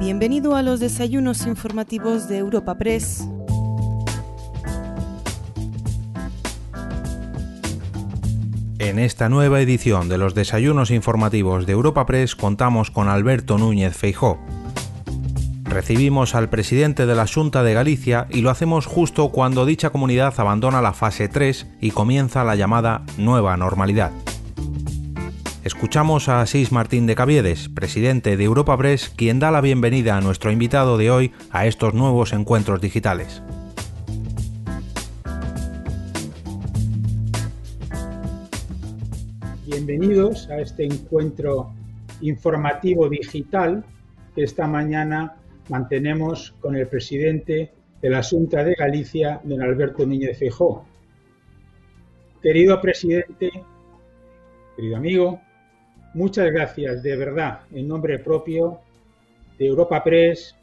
[0.00, 3.28] Bienvenido a los desayunos informativos de Europa Press.
[8.80, 13.96] En esta nueva edición de los desayunos informativos de Europa Press contamos con Alberto Núñez
[13.96, 14.38] Feijó.
[15.62, 20.34] Recibimos al presidente de la Junta de Galicia y lo hacemos justo cuando dicha comunidad
[20.36, 24.10] abandona la fase 3 y comienza la llamada nueva normalidad.
[25.64, 30.20] Escuchamos a Asís Martín de Caviedes, presidente de Europa Press, quien da la bienvenida a
[30.20, 33.42] nuestro invitado de hoy a estos nuevos encuentros digitales.
[39.64, 41.72] Bienvenidos a este encuentro
[42.20, 43.86] informativo digital
[44.34, 45.36] que esta mañana
[45.70, 50.84] mantenemos con el presidente de la Junta de Galicia, don Alberto Núñez Feijóo.
[52.42, 53.50] Querido presidente,
[54.76, 55.40] querido amigo,
[56.14, 58.80] muchas gracias de verdad en nombre propio
[59.58, 60.56] de Europa Press,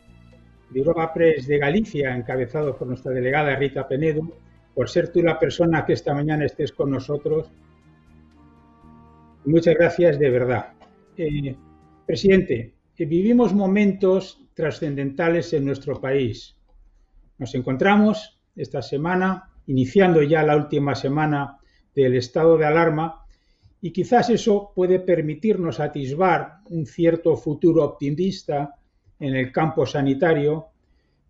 [0.70, 4.22] de Europa Press de Galicia, encabezado por nuestra delegada Rita Penedo,
[4.74, 7.52] por ser tú la persona que esta mañana estés con nosotros.
[9.46, 10.74] Muchas gracias de verdad.
[11.18, 11.56] Eh,
[12.06, 16.56] presidente, eh, vivimos momentos trascendentales en nuestro país.
[17.38, 21.58] Nos encontramos esta semana, iniciando ya la última semana
[21.96, 23.21] del estado de alarma,
[23.82, 28.76] y quizás eso puede permitirnos atisbar un cierto futuro optimista
[29.20, 30.68] en el campo sanitario,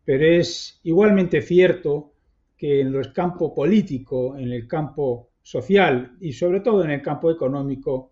[0.03, 2.11] pero es igualmente cierto
[2.57, 7.31] que en el campo político, en el campo social y sobre todo en el campo
[7.31, 8.11] económico,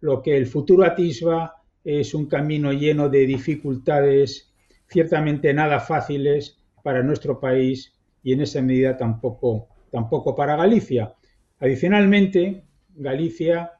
[0.00, 4.52] lo que el futuro atisba es un camino lleno de dificultades
[4.88, 11.14] ciertamente nada fáciles para nuestro país y en esa medida tampoco, tampoco para Galicia.
[11.60, 12.64] Adicionalmente,
[13.00, 13.72] Galicia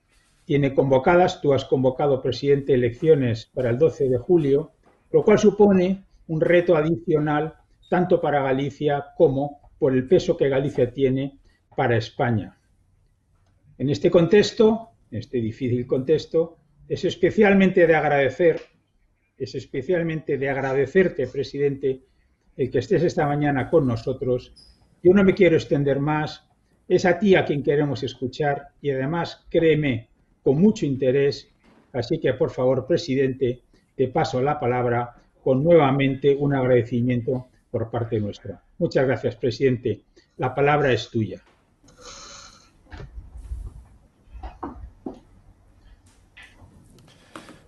[0.44, 4.72] tiene convocadas, tú has convocado, presidente, elecciones para el 12 de julio,
[5.12, 7.54] lo cual supone un reto adicional
[7.88, 11.38] tanto para Galicia como por el peso que Galicia tiene
[11.76, 12.58] para España.
[13.78, 18.60] En este contexto, en este difícil contexto, es especialmente de agradecer,
[19.38, 22.02] es especialmente de agradecerte, presidente,
[22.56, 24.52] el que estés esta mañana con nosotros.
[25.02, 26.49] Yo no me quiero extender más,
[26.90, 30.08] es a ti a quien queremos escuchar y además, créeme,
[30.42, 31.48] con mucho interés.
[31.92, 33.62] Así que, por favor, presidente,
[33.94, 35.14] te paso la palabra
[35.44, 38.60] con nuevamente un agradecimiento por parte nuestra.
[38.78, 40.00] Muchas gracias, presidente.
[40.36, 41.40] La palabra es tuya.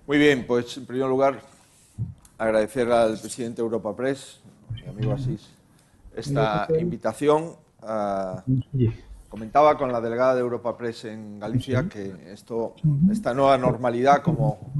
[0.04, 1.40] Muy bien, pues en primer lugar
[2.38, 4.40] agradecer al presidente de Europa Press,
[4.82, 5.48] mi amigo Asís,
[6.16, 7.52] esta invitación.
[7.84, 8.44] A,
[9.32, 12.74] comentaba con la delegada de Europa Press en Galicia que esto,
[13.10, 14.74] esta nueva normalidad, como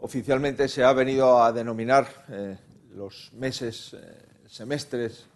[0.00, 2.58] oficialmente se ha venido a denominar eh,
[2.94, 5.26] los meses, eh, semestres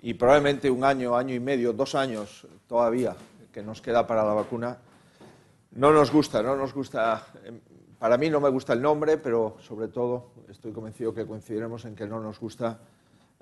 [0.00, 3.14] y probablemente un año, año y medio, dos años todavía
[3.52, 4.78] que nos queda para la vacuna,
[5.72, 7.26] no nos gusta, no nos gusta.
[7.44, 7.60] Em,
[7.98, 11.94] para mí no me gusta el nombre, pero sobre todo estoy convencido que coincidiremos en
[11.94, 12.78] que no nos gusta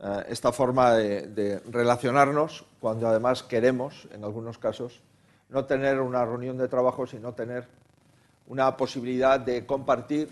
[0.00, 5.00] eh, esta forma de, relacionarnos cuando además queremos, en algunos casos,
[5.48, 7.66] no tener una reunión de trabajo, sino tener
[8.46, 10.28] una posibilidad de compartir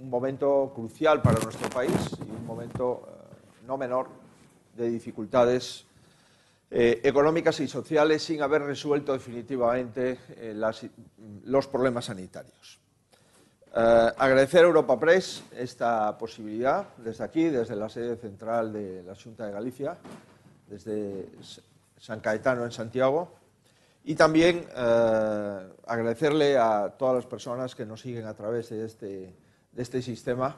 [0.00, 4.08] un momento crucial para nuestro país y un momento eh, no menor
[4.76, 5.86] de dificultades
[6.70, 10.18] eh, económicas y sociales sin haber resuelto definitivamente
[11.44, 12.81] los problemas sanitarios.
[13.74, 19.14] Eh, agradecer a Europa Press esta posibilidad desde aquí, desde la sede central de la
[19.14, 19.96] Junta de Galicia,
[20.68, 21.30] desde
[21.96, 23.32] San Caetano en Santiago,
[24.04, 29.34] y también eh, agradecerle a todas las personas que nos siguen a través de este,
[29.72, 30.54] de este sistema,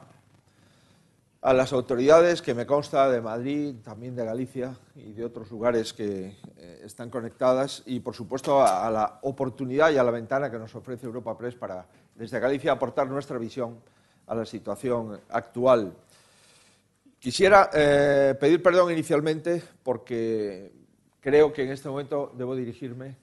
[1.41, 5.93] a las autoridades que me consta de Madrid, también de Galicia y de otros lugares
[5.93, 10.59] que eh, están conectadas, y por supuesto a la oportunidad y a la ventana que
[10.59, 11.85] nos ofrece Europa Press para
[12.15, 13.79] desde Galicia aportar nuestra visión
[14.27, 15.93] a la situación actual.
[17.19, 20.71] Quisiera eh, pedir perdón inicialmente porque
[21.19, 23.15] creo que en este momento debo dirigirme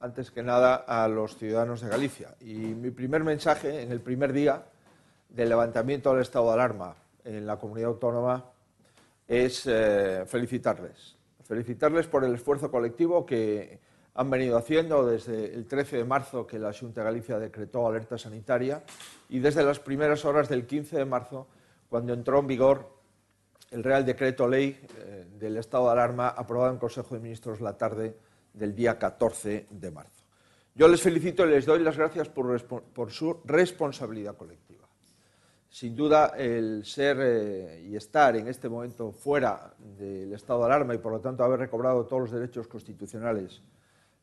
[0.00, 2.34] antes que nada a los ciudadanos de Galicia.
[2.40, 4.62] Y mi primer mensaje en el primer día
[5.28, 8.44] del levantamiento del estado de alarma en la comunidad autónoma
[9.26, 11.16] es eh, felicitarles.
[11.44, 13.78] Felicitarles por el esfuerzo colectivo que
[14.16, 18.16] han venido haciendo desde el 13 de marzo que la Junta de Galicia decretó alerta
[18.16, 18.82] sanitaria
[19.28, 21.46] y desde las primeras horas del 15 de marzo
[21.90, 22.96] cuando entró en vigor
[23.70, 27.76] el Real Decreto Ley eh, del estado de alarma aprobado en Consejo de Ministros la
[27.76, 28.16] tarde
[28.54, 30.24] del día 14 de marzo.
[30.74, 34.86] Yo les felicito y les doy las gracias por, su responsabilidad colectiva.
[35.68, 40.94] sin duda, el ser eh, y estar en este momento fuera del estado de alarma
[40.94, 43.62] y, por lo tanto, haber recobrado todos los derechos constitucionales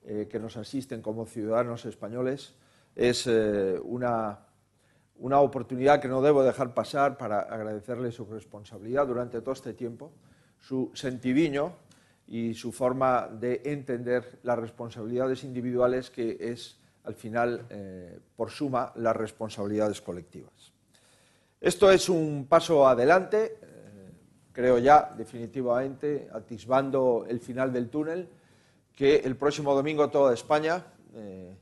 [0.06, 2.54] eh, que nos asisten como ciudadanos españoles
[2.96, 4.38] es una,
[5.16, 10.12] una oportunidad que no debo dejar pasar para agradecerle su responsabilidad durante todo este tiempo,
[10.60, 11.74] su sentidiño
[12.28, 18.92] y su forma de entender las responsabilidades individuales que es, al final, eh, por suma,
[18.96, 20.72] las responsabilidades colectivas.
[21.60, 24.12] Esto es un paso adelante, eh,
[24.52, 28.30] creo ya, definitivamente, atisbando el final del túnel,
[28.96, 30.86] que el próximo domingo toda España
[31.16, 31.56] eh,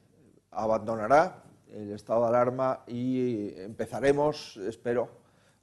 [0.51, 5.09] abandonará el estado de alarma y empezaremos, espero,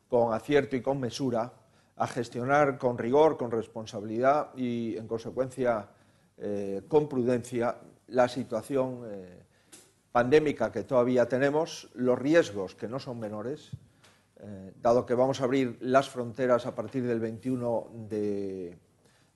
[0.09, 1.53] con acierto y con mesura,
[1.97, 5.89] a gestionar con rigor, con responsabilidad y, en consecuencia,
[6.39, 7.77] eh, con prudencia
[8.07, 9.43] la situación eh,
[10.11, 13.71] pandémica que todavía tenemos, los riesgos que no son menores,
[14.81, 18.79] dado que vamos a abrir las fronteras a partir del 21 de,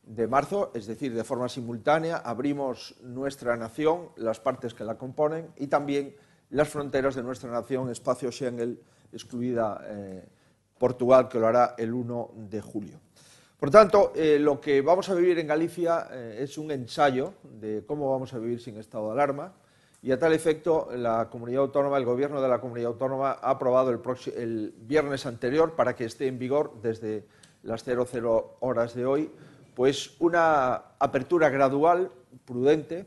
[0.03, 5.49] de marzo, es decir, de forma simultánea, abrimos nuestra nación, las partes que la componen
[5.57, 6.15] y también
[6.51, 8.79] las fronteras de nuestra nación, espacio Schengen,
[9.13, 10.25] excluida eh,
[10.79, 13.01] Portugal, que lo hará el 1 de julio.
[13.59, 17.85] Por tanto, eh, lo que vamos a vivir en Galicia eh, es un ensayo de
[17.87, 19.53] cómo vamos a vivir sin estado de alarma
[20.03, 23.91] y a tal efecto la comunidad autónoma, el gobierno de la comunidad autónoma ha aprobado
[23.91, 24.01] el,
[24.37, 27.25] el viernes anterior para que esté en vigor desde
[27.63, 29.31] las 00 horas de hoy,
[29.75, 32.11] pues una apertura gradual,
[32.45, 33.07] prudente,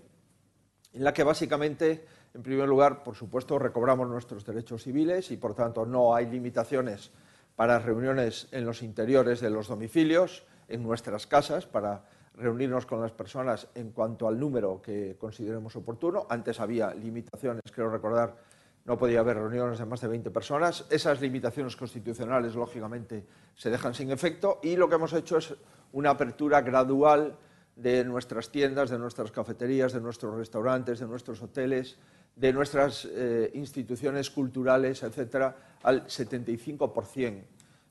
[0.93, 5.55] en la que básicamente en primer lugar, por supuesto, recobramos nuestros derechos civiles y, por
[5.55, 7.11] tanto, no hay limitaciones
[7.55, 12.03] para reuniones en los interiores de los domicilios, en nuestras casas, para
[12.33, 16.27] reunirnos con las personas en cuanto al número que consideremos oportuno.
[16.29, 18.35] Antes había limitaciones, creo recordar,
[18.85, 20.85] no podía haber reuniones de más de 20 personas.
[20.89, 25.53] Esas limitaciones constitucionales, lógicamente, se dejan sin efecto y lo que hemos hecho es
[25.93, 27.35] una apertura gradual
[27.75, 31.97] de nuestras tiendas, de nuestras cafeterías, de nuestros restaurantes, de nuestros hoteles,
[32.35, 37.43] de nuestras eh, instituciones culturales, etcétera, al 75%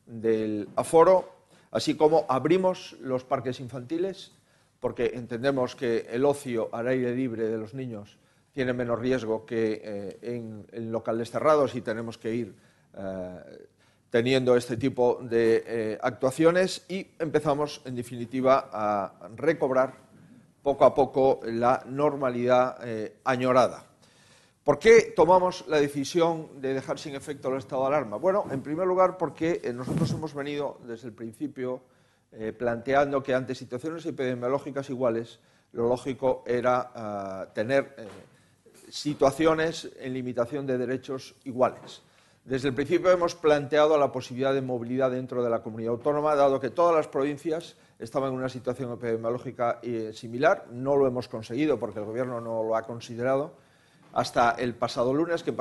[0.07, 1.29] del aforo,
[1.71, 4.33] así como abrimos los parques infantiles,
[4.81, 8.19] porque entendemos que el ocio al aire libre de los niños
[8.55, 12.55] tiene menos riesgo que eh, en, locales cerrados y tenemos que ir
[12.97, 13.67] eh,
[14.09, 19.95] teniendo este tipo de actuaciones y empezamos, en definitiva, a recobrar
[20.63, 22.79] poco a poco la normalidad
[23.25, 23.85] añorada.
[24.65, 28.17] ¿Por qué tomamos la decisión de dejar sin efecto el estado de alarma?
[28.17, 31.83] Bueno, en primer lugar porque eh, nosotros hemos venido desde el principio
[32.33, 35.39] eh, planteando que ante situaciones epidemiológicas iguales,
[35.73, 38.09] lo lógico era ah, tener eh,
[38.95, 42.03] situaciones en limitación de derechos iguales.
[42.45, 46.61] Desde el principio hemos planteado la posibilidad de movilidad dentro de la comunidad autónoma, dado
[46.61, 49.81] que todas las provincias estaban en una situación epidemiológica
[50.13, 50.67] similar.
[50.71, 53.57] No lo hemos conseguido porque el Gobierno no lo ha considerado
[54.13, 55.53] hasta el pasado lunes, que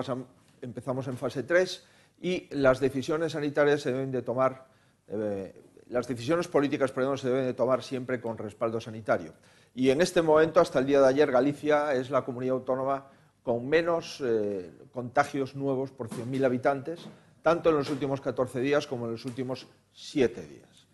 [0.62, 1.88] empezamos en fase 3,
[2.22, 4.68] y las decisiones sanitarias se deben de tomar,
[5.08, 9.34] eh, las decisiones políticas, perdón, se deben de tomar siempre con respaldo sanitario.
[9.74, 13.08] Y en este momento, hasta el día de ayer, Galicia es la comunidad autónoma
[13.44, 17.00] con menos eh, contagios nuevos por 100.000 habitantes,
[17.42, 20.88] tanto en los últimos 14 días como en los últimos 7 días.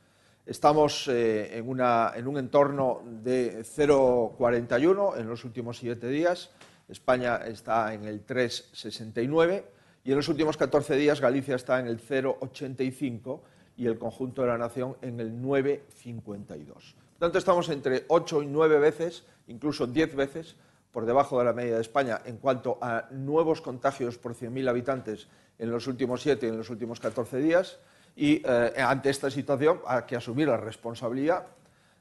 [0.46, 6.50] Estamos eh, en, en, un entorno de 0,41 en los últimos 7 días
[6.90, 9.64] España está en el 3,69
[10.04, 13.42] y en los últimos 14 días Galicia está en el 0,85
[13.78, 16.66] y el conjunto de la nación en el 9,52.
[16.66, 20.56] Por tanto, estamos entre 8 y 9 veces, incluso 10 veces,
[20.92, 25.28] por debajo de la media de España en cuanto a nuevos contagios por 100.000 habitantes
[25.58, 27.80] en los últimos 7 y en los últimos 14 días.
[28.16, 31.46] Y eh, ante esta situación hay que asumir la responsabilidad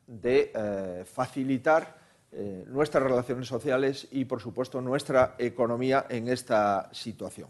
[0.07, 1.99] de eh, facilitar
[2.33, 7.49] eh, nuestras relaciones sociales y, por supuesto, nuestra economía en esta situación.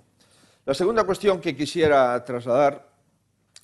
[0.65, 2.89] La segunda cuestión que quisiera trasladar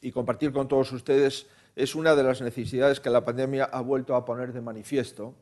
[0.00, 4.14] y compartir con todos ustedes es una de las necesidades que la pandemia ha vuelto
[4.14, 5.34] a poner de manifiesto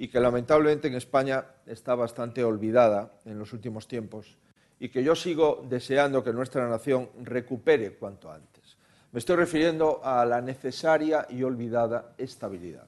[0.00, 4.38] y que lamentablemente en España está bastante olvidada en los últimos tiempos
[4.78, 8.78] y que yo sigo deseando que nuestra nación recupere cuanto antes.
[9.12, 12.86] Me estoy refiriendo a la necesaria y olvidada estabilidad.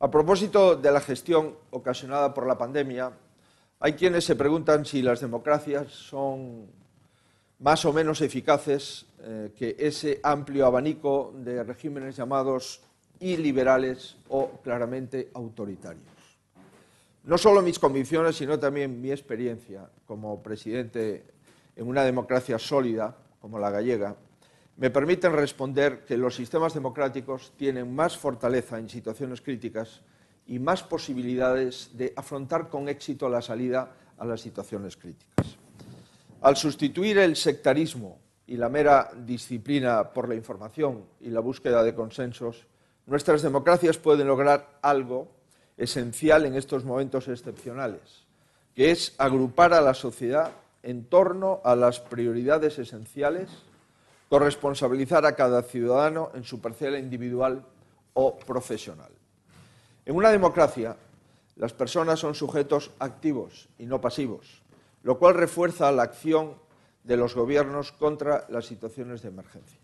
[0.00, 3.12] A propósito de la gestión ocasionada por la pandemia,
[3.78, 6.66] hay quienes se preguntan si las democracias son
[7.58, 12.80] más o menos eficaces eh, que ese amplio abanico de regímenes llamados
[13.32, 16.04] iliberales o claramente autoritarios.
[17.24, 21.24] No solo mis convicciones, sino también mi experiencia como presidente
[21.74, 24.14] en una democracia sólida, como la gallega,
[24.76, 30.02] me permiten responder que los sistemas democráticos tienen más fortaleza en situaciones críticas
[30.46, 35.56] y más posibilidades de afrontar con éxito la salida a las situaciones críticas.
[36.42, 41.94] Al sustituir el sectarismo y la mera disciplina por la información y la búsqueda de
[41.94, 42.66] consensos,
[43.06, 45.28] nuestras democracias pueden lograr algo
[45.76, 48.24] esencial en estos momentos excepcionales,
[48.74, 53.48] que es agrupar a la sociedad en torno a las prioridades esenciales,
[54.28, 57.64] corresponsabilizar a cada ciudadano en su parcela individual
[58.14, 59.10] o profesional.
[60.06, 60.96] En una democracia,
[61.56, 64.62] las personas son sujetos activos y no pasivos,
[65.02, 66.54] lo cual refuerza la acción
[67.04, 69.80] de los gobiernos contra las situaciones de emergencia.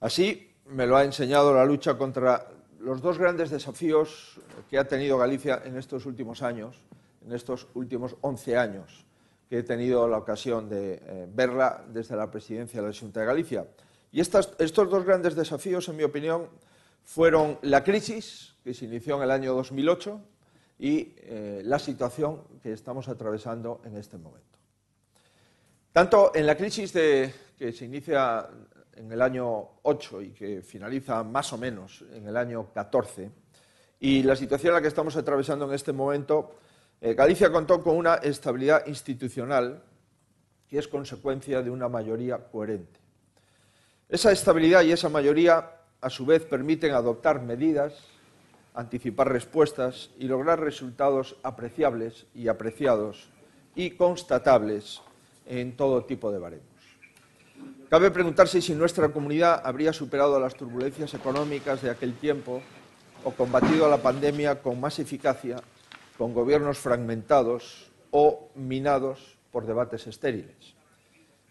[0.00, 2.48] Así me lo ha enseñado la lucha contra
[2.80, 6.76] los dos grandes desafíos que ha tenido Galicia en estos últimos años,
[7.24, 9.06] en estos últimos 11 años
[9.48, 13.26] que he tenido la ocasión de eh, verla desde la presidencia de la Junta de
[13.26, 13.66] Galicia.
[14.10, 16.48] Y estos dos grandes desafíos, en mi opinión,
[17.02, 20.20] fueron la crisis, que se inició en el año 2008,
[20.78, 24.58] y eh, la situación que estamos atravesando en este momento.
[25.92, 28.48] Tanto en la crisis que se inicia
[28.96, 33.30] en el año 8 y que finaliza más o menos en el año 14,
[34.00, 36.56] y la situación en la que estamos atravesando en este momento,
[37.00, 39.82] eh, Galicia contó con una estabilidad institucional
[40.68, 43.00] que es consecuencia de una mayoría coherente.
[44.08, 45.70] Esa estabilidad y esa mayoría,
[46.00, 47.94] a su vez, permiten adoptar medidas
[48.74, 53.28] anticipar respuestas y lograr resultados apreciables y apreciados
[53.74, 55.00] y constatables
[55.46, 56.73] en todo tipo de baremos.
[57.88, 62.62] Cabe preguntarse si nuestra comunidad habría superado las turbulencias económicas de aquel tiempo
[63.24, 65.62] o combatido la pandemia con más eficacia
[66.18, 70.74] con gobiernos fragmentados o minados por debates estériles.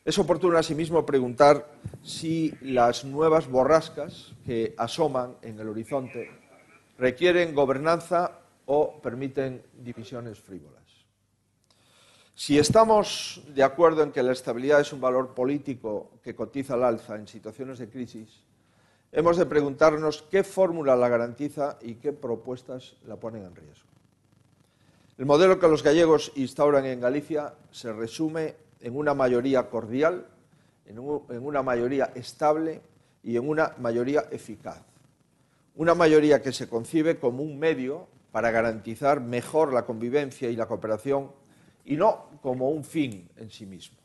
[0.05, 1.71] Es oportuno asimismo preguntar
[2.03, 6.29] si las nuevas borrascas que asoman en el horizonte
[6.97, 10.82] requieren gobernanza o permiten divisiones frívolas.
[12.35, 16.83] Si estamos de acuerdo en que la estabilidad es un valor político que cotiza al
[16.83, 18.41] alza en situaciones de crisis,
[19.11, 23.87] hemos de preguntarnos qué fórmula la garantiza y qué propuestas la ponen en riesgo.
[25.17, 30.25] El modelo que los gallegos instauran en Galicia se resume en una mayoría cordial,
[30.87, 32.81] en, una mayoría estable
[33.21, 34.81] y en una mayoría eficaz
[35.75, 40.67] una mayoría que se concibe como un medio para garantizar mejor la convivencia y la
[40.67, 41.31] cooperación
[41.85, 43.97] y no como un fin en sí mismo.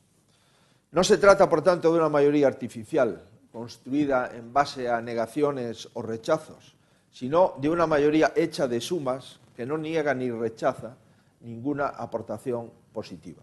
[0.93, 6.03] No se trata, por tanto, de una mayoría artificial, construida en base a negaciones o
[6.03, 6.75] rechazos,
[7.11, 10.97] sino de una mayoría hecha de sumas que no niega ni rechaza
[11.41, 13.43] ninguna aportación positiva.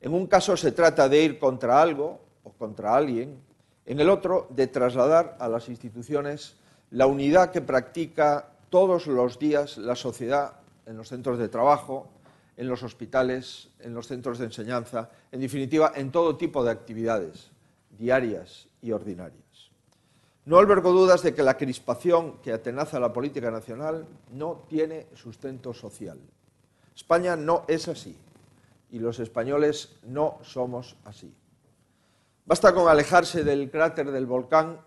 [0.00, 3.38] En un caso se trata de ir contra algo o contra alguien,
[3.84, 6.56] en el otro de trasladar a las instituciones
[6.90, 10.54] la unidad que practica todos los días la sociedad
[10.86, 12.08] en los centros de trabajo,
[12.60, 17.50] en los hospitales, en los centros de enseñanza, en definitiva, en todo tipo de actividades
[17.98, 19.70] diarias y ordinarias.
[20.44, 25.72] No albergo dudas de que la crispación que atenaza la política nacional no tiene sustento
[25.72, 26.18] social.
[26.94, 28.14] España no es así
[28.90, 31.32] y los españoles no somos así.
[32.44, 34.82] Basta con alejarse del cráter del volcán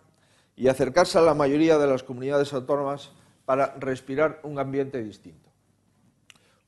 [0.55, 3.13] y acercarse a la mayoría de las comunidades autónomas
[3.45, 5.42] para respirar un ambiente distinto.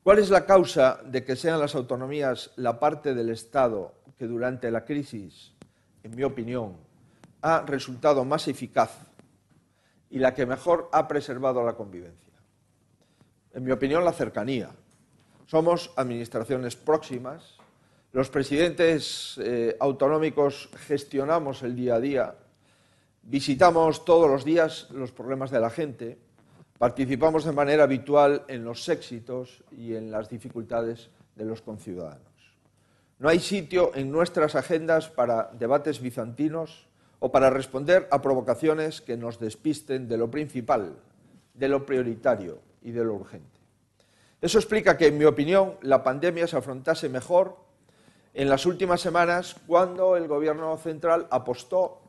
[0.06, 4.70] ¿Cuál es la causa de que sean las autonomías la parte del Estado que durante
[4.70, 5.52] la crisis,
[6.04, 6.76] en mi opinión,
[7.42, 9.00] ha resultado más eficaz
[10.08, 12.34] y la que mejor ha preservado la convivencia?
[13.52, 14.70] En mi opinión, la cercanía.
[15.46, 17.56] Somos administraciones próximas,
[18.12, 22.34] los presidentes eh, autonómicos gestionamos el día a día
[23.28, 26.16] Visitamos todos los días los problemas de la gente,
[26.78, 32.20] participamos de manera habitual en los éxitos y en las dificultades de los conciudadanos.
[33.18, 36.86] No hay sitio en nuestras agendas para debates bizantinos
[37.18, 40.96] o para responder a provocaciones que nos despisten de lo principal,
[41.54, 43.56] de lo prioritario y de lo urgente.
[44.42, 47.56] Eso explica que, en mi opinión, la pandemia se afrontase mejor
[48.34, 52.02] en las últimas semanas cuando el Gobierno central apostó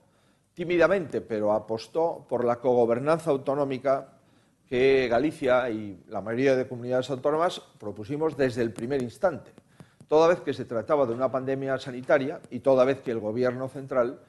[0.53, 4.16] tímidamente, pero apostó por la cogobernanza autonómica
[4.67, 9.51] que Galicia y la mayoría de comunidades autónomas propusimos desde el primer instante,
[10.07, 13.69] toda vez que se trataba de una pandemia sanitaria y toda vez que el Gobierno
[13.69, 14.19] central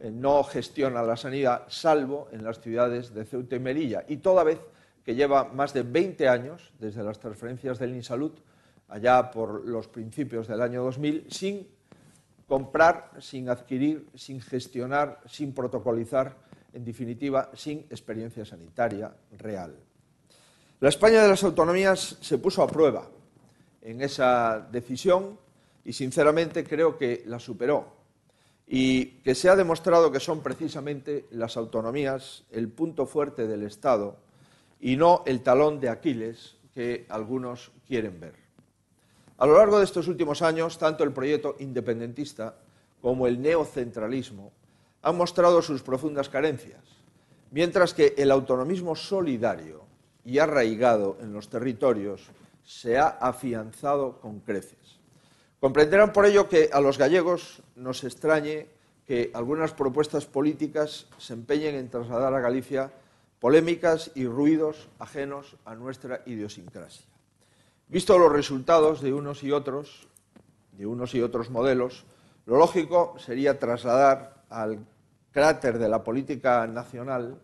[0.00, 4.44] eh, no gestiona la sanidad salvo en las ciudades de Ceuta y Melilla y toda
[4.44, 4.60] vez
[5.04, 8.32] que lleva más de 20 años desde las transferencias del INSALUD
[8.88, 11.66] allá por los principios del año 2000 sin
[12.46, 16.36] comprar sin adquirir, sin gestionar, sin protocolizar,
[16.72, 19.87] en definitiva, sin experiencia sanitaria real.
[20.80, 23.08] La España de las autonomías se puso a prueba
[23.82, 25.36] en esa decisión
[25.84, 27.96] y, sinceramente, creo que la superó
[28.64, 34.18] y que se ha demostrado que son precisamente las autonomías el punto fuerte del Estado
[34.78, 38.34] y no el talón de Aquiles que algunos quieren ver.
[39.38, 42.56] A lo largo de estos últimos años, tanto el proyecto independentista
[43.02, 44.52] como el neocentralismo
[45.02, 46.84] han mostrado sus profundas carencias,
[47.50, 49.87] mientras que el autonomismo solidario
[50.28, 52.28] y arraigado en los territorios
[52.62, 55.00] se ha afianzado con creces.
[55.58, 58.66] Comprenderán por ello que a los gallegos nos extrañe
[59.06, 62.92] que algunas propuestas políticas se empeñen en trasladar a Galicia
[63.40, 67.06] polémicas y ruidos ajenos a nuestra idiosincrasia.
[67.88, 70.08] Visto los resultados de unos y otros,
[70.72, 72.04] de unos y otros modelos,
[72.44, 74.84] lo lógico sería trasladar al
[75.32, 77.40] cráter de la política nacional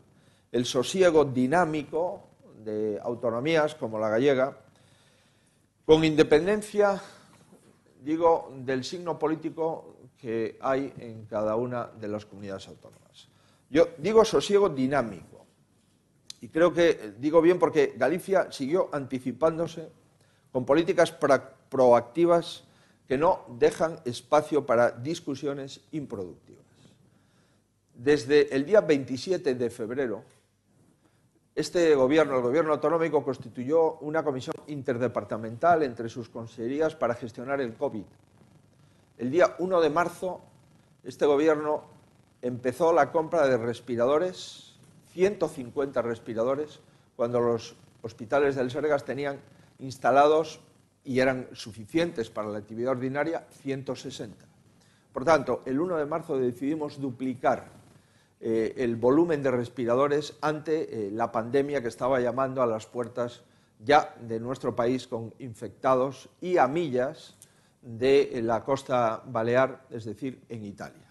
[0.53, 2.34] el sosiego dinámico
[2.65, 4.57] de autonomías como la gallega,
[5.85, 7.01] con independencia,
[8.03, 13.29] digo, del signo político que hay en cada una de las comunidades autónomas.
[13.69, 15.45] Yo digo sosiego dinámico,
[16.41, 19.91] y creo que digo bien porque Galicia siguió anticipándose
[20.53, 21.13] con políticas
[21.69, 22.65] proactivas
[23.09, 26.65] que no dejan espacio para discusiones improductivas.
[27.95, 30.25] Desde el día 27 de febrero,
[31.55, 37.75] este gobierno, el gobierno autonómico, constituyó una comisión interdepartamental entre sus consejerías para gestionar el
[37.75, 38.05] COVID.
[39.19, 40.41] El día 1 de marzo,
[41.05, 41.85] este gobierno
[42.43, 44.75] empezó la compra de respiradores,
[45.13, 46.81] 150 respiradores,
[47.15, 49.39] cuando los hospitales del Sergas tenían
[49.79, 50.61] instalados
[51.05, 54.45] y eran suficientes para la actividad ordinaria 160.
[55.13, 57.84] Por tanto, el 1 de marzo decidimos duplicar
[58.47, 63.43] eh, el volumen de respiradores ante eh, la pandemia que estaba llamando a las puertas
[63.83, 67.39] ya de nuestro país con infectados y a millas
[67.81, 71.11] de la costa balear, es decir, en Italia.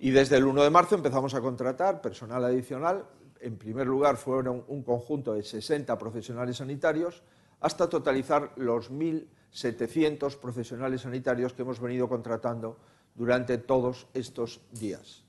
[0.00, 3.04] Y desde el 1 de marzo empezamos a contratar personal adicional.
[3.38, 7.22] En primer lugar, fueron un conjunto de 60 profesionales sanitarios
[7.60, 12.78] hasta totalizar los 1.700 profesionales sanitarios que hemos venido contratando
[13.14, 15.27] durante todos estos días.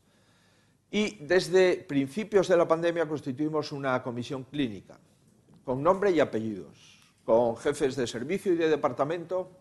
[0.91, 4.97] Y desde principios de la pandemia constituimos una comisión clínica
[5.63, 9.51] con nombre y apellidos, con jefes de servicio y de departamento,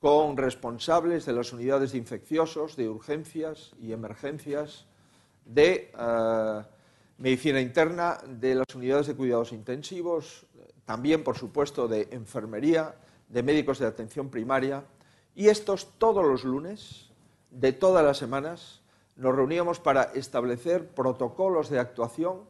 [0.00, 4.86] con responsables de las unidades de infecciosos, de urgencias y emergencias,
[5.44, 6.62] de eh,
[7.18, 10.44] medicina interna, de las unidades de cuidados intensivos,
[10.84, 12.96] también, por supuesto, de enfermería,
[13.28, 14.84] de médicos de atención primaria,
[15.36, 17.10] y estos todos los lunes,
[17.50, 18.80] de todas las semanas,
[19.16, 22.42] nos reuníamos para establecer protocolos de actuación,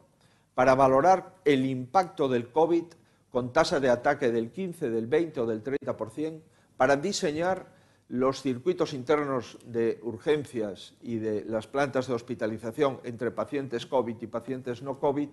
[0.54, 2.84] para valorar el impacto del COVID
[3.30, 6.40] con tasa de ataque del 15, del 20 o del 30%,
[6.76, 7.74] para diseñar
[8.08, 14.26] los circuitos internos de urgencias y de las plantas de hospitalización entre pacientes COVID y
[14.26, 15.28] pacientes no COVID,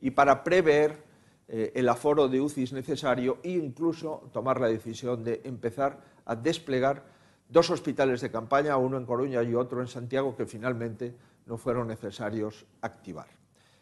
[0.00, 1.02] y para prever
[1.48, 7.04] eh, el aforo de UCIs necesario e incluso tomar la decisión de empezar a desplegar
[7.50, 11.14] dos hospitales de campaña, uno en Coruña y otro en Santiago, que finalmente
[11.46, 13.26] no fueron necesarios activar.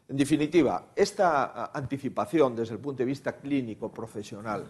[0.09, 4.65] En definitiva, esta anticipación desde el punto de vista clínico profesional,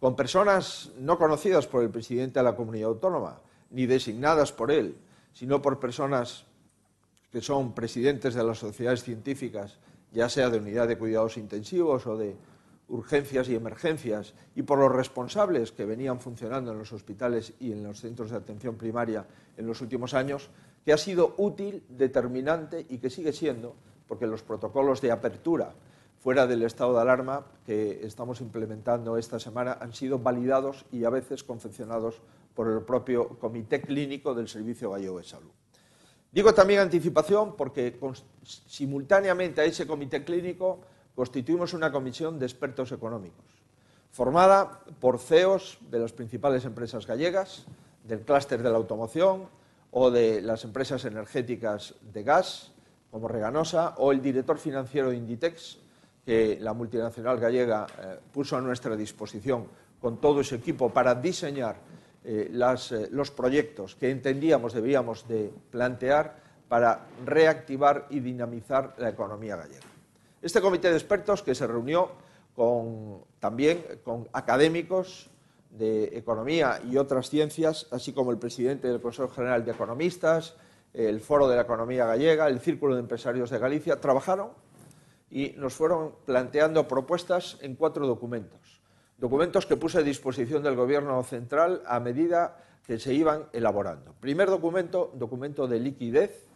[0.00, 3.40] con personas no conocidas por el presidente de la comunidad autónoma,
[3.70, 4.96] ni designadas por él,
[5.32, 6.46] sino por personas
[7.30, 9.78] que son presidentes de las sociedades científicas
[10.12, 12.36] ya sea de unidad de cuidados intensivos o de
[12.92, 17.82] urgencias y emergencias, y por los responsables que venían funcionando en los hospitales y en
[17.82, 19.26] los centros de atención primaria
[19.56, 20.50] en los últimos años,
[20.84, 23.74] que ha sido útil, determinante y que sigue siendo,
[24.06, 25.72] porque los protocolos de apertura
[26.20, 31.10] fuera del estado de alarma que estamos implementando esta semana han sido validados y a
[31.10, 32.20] veces confeccionados
[32.54, 35.50] por el propio Comité Clínico del Servicio Gallego de Salud.
[36.30, 37.98] Digo también anticipación porque
[38.44, 40.80] simultáneamente a ese comité clínico
[41.14, 43.44] constituimos una comisión de expertos económicos,
[44.10, 47.66] formada por CEOs de las principales empresas gallegas,
[48.04, 49.48] del clúster de la automoción
[49.90, 52.72] o de las empresas energéticas de gas,
[53.10, 55.78] como Reganosa, o el director financiero de Inditex,
[56.24, 59.66] que la multinacional gallega eh, puso a nuestra disposición
[60.00, 61.76] con todo ese equipo para diseñar
[62.24, 66.36] eh, eh, los proyectos que entendíamos debíamos de plantear
[66.68, 69.91] para reactivar y dinamizar la economía gallega.
[70.42, 72.10] Este comité de expertos que se reunió
[73.38, 75.30] también con académicos
[75.70, 80.56] de Economía y otras ciencias, así como el presidente del Consejo General de Economistas,
[80.92, 84.50] el Foro de la Economía Gallega, el Círculo de Empresarios de Galicia, trabajaron
[85.30, 88.82] y nos fueron planteando propuestas en cuatro documentos.
[89.18, 94.12] Documentos que puse a disposición del Gobierno central a medida que se iban elaborando.
[94.18, 96.48] Primer documento, documento de liquidez,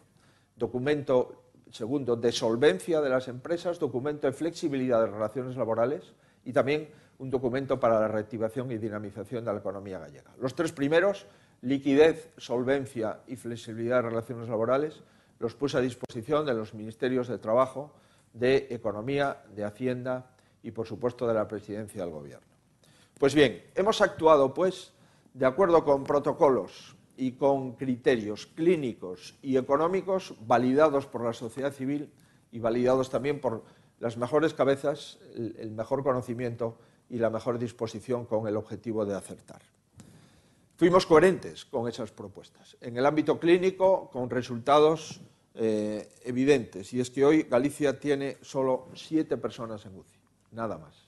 [0.57, 6.13] documento segundo de solvencia de las empresas, documento de flexibilidad de relaciones laborales
[6.45, 10.31] y también un documento para la reactivación y dinamización de la economía gallega.
[10.39, 11.25] Los tres primeros,
[11.61, 15.01] liquidez, solvencia y flexibilidad de relaciones laborales,
[15.39, 17.93] los puse a disposición de los ministerios de Trabajo,
[18.33, 20.31] de Economía, de Hacienda
[20.63, 22.47] y, por supuesto, de la Presidencia del Gobierno.
[23.19, 24.93] Pues bien, hemos actuado, pues,
[25.33, 32.11] de acuerdo con protocolos y con criterios clínicos y económicos validados por la sociedad civil
[32.51, 33.63] y validados también por
[33.99, 36.77] las mejores cabezas, el mejor conocimiento
[37.09, 39.61] y la mejor disposición con el objetivo de acertar.
[40.77, 42.77] Fuimos coherentes con esas propuestas.
[42.81, 45.21] En el ámbito clínico, con resultados
[45.55, 50.19] eh, evidentes, y es que hoy Galicia tiene solo siete personas en UCI,
[50.51, 51.07] nada más.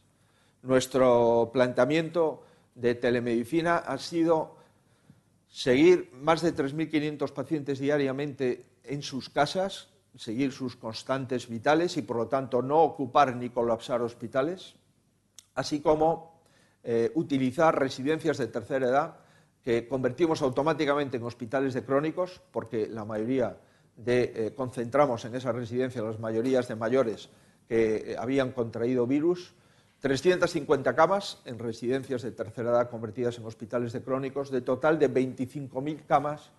[0.63, 2.41] Nuestro planteamiento
[2.73, 4.55] de telemedicina ha sido
[5.49, 12.17] seguir más de 3.500 pacientes diariamente en sus casas, seguir sus constantes vitales y, por
[12.17, 14.75] lo tanto, no ocupar ni colapsar hospitales,
[15.55, 16.39] así como
[16.83, 19.17] eh, utilizar residencias de tercera edad
[19.63, 23.57] que convertimos automáticamente en hospitales de crónicos, porque la mayoría
[23.97, 27.29] de, eh, concentramos en esa residencia las mayorías de mayores
[27.67, 29.53] que eh, habían contraído virus,
[29.99, 35.13] 350 camas en residencias de tercera edad convertidas en hospitales de crónicos, de total de
[35.13, 36.51] 25.000 camas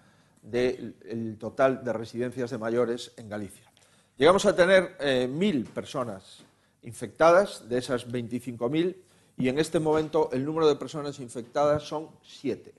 [0.42, 3.70] del total de residencias de mayores en Galicia.
[4.16, 6.44] Llegamos a tener 1.000 eh, personas
[6.82, 8.96] infectadas, de esas 25.000,
[9.38, 12.74] y en este momento el número de personas infectadas son 7.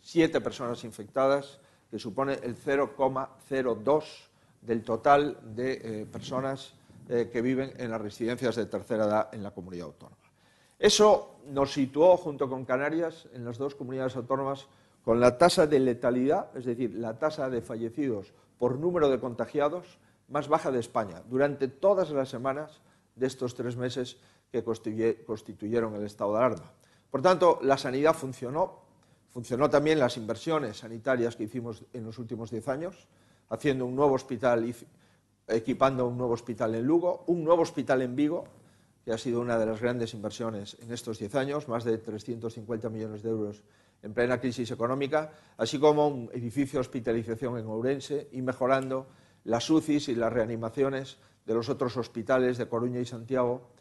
[0.00, 4.04] 7 personas infectadas que supone el 0,02
[4.60, 6.74] del total de eh, personas
[7.08, 10.16] eh, que viven en las residencias de tercera edad en la comunidad autónoma.
[10.78, 14.66] Eso nos situó, junto con Canarias, en las dos comunidades autónomas
[15.04, 19.98] con la tasa de letalidad, es decir, la tasa de fallecidos por número de contagiados
[20.28, 22.80] más baja de España durante todas las semanas
[23.16, 24.16] de estos tres meses
[24.50, 26.72] que constituyeron el estado de alarma.
[27.10, 28.82] Por tanto, la sanidad funcionó,
[29.32, 33.08] Funcionó también las inversiones sanitarias que hicimos en los últimos diez años,
[33.48, 34.74] haciendo un nuevo hospital,
[35.48, 38.44] equipando un nuevo hospital en Lugo, un nuevo hospital en Vigo,
[39.04, 42.88] que ha sido una de las grandes inversiones en estos diez años, más de 350
[42.88, 43.62] millones de euros
[44.02, 49.06] en plena crisis económica, así como un edificio de hospitalización en Ourense y mejorando
[49.44, 53.72] las UCIs y las reanimaciones de los otros hospitales de Coruña y Santiago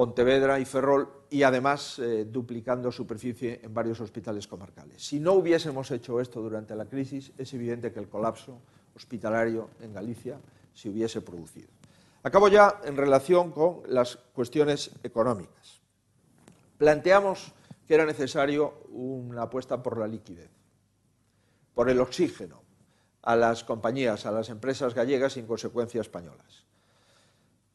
[0.00, 5.04] Pontevedra y Ferrol y además eh, duplicando superficie en varios hospitales comarcales.
[5.04, 8.62] Si no hubiésemos hecho esto durante la crisis, es evidente que el colapso
[8.96, 10.38] hospitalario en Galicia
[10.74, 11.68] se hubiese producido.
[12.22, 15.80] Acabo ya en relación con las cuestiones económicas.
[16.76, 17.52] Planteamos
[17.86, 20.50] que era necesario una apuesta por la liquidez,
[21.74, 22.62] por el oxígeno
[23.22, 26.64] a las compañías, a las empresas gallegas y en consecuencia españolas.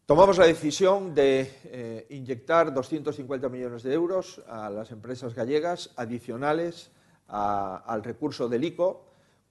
[0.06, 6.92] Tomamos la decisión de eh, inyectar 250 millones de euros a las empresas gallegas adicionales
[7.28, 9.08] al recurso del ICO,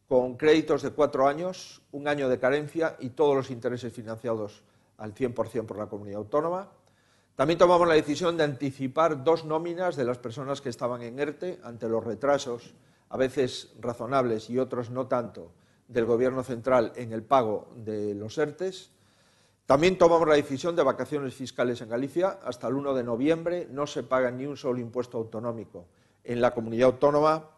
[0.09, 4.63] con créditos de cuatro años, un año de carencia y todos los intereses financiados
[4.99, 6.69] al 100% por la comunidad autónoma.
[7.37, 11.59] También tomamos la decisión de anticipar dos nóminas de las personas que estaban en ERTE
[11.65, 12.75] ante los retrasos,
[13.09, 15.51] a veces razonables y otros no tanto,
[15.89, 18.91] del Gobierno central en el pago de los ERTES.
[19.67, 22.39] También tomamos la decisión de vacaciones fiscales en Galicia.
[22.45, 25.87] Hasta el 1 de noviembre no se paga ni un solo impuesto autonómico
[26.23, 27.51] en la comunidad autónoma,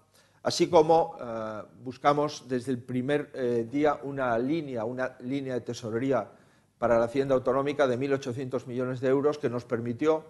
[0.47, 6.29] así como eh, buscamos desde el primer eh, día una línea, una línea de tesorería
[6.79, 10.23] para la Hacienda Autonómica de 1.800 millones de euros que nos permitió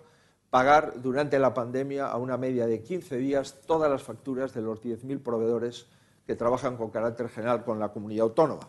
[0.49, 4.81] pagar durante la pandemia a una media de 15 días todas las facturas de los
[4.81, 5.87] 10.000 proveedores
[6.27, 8.67] que trabajan con carácter general con la comunidad autónoma.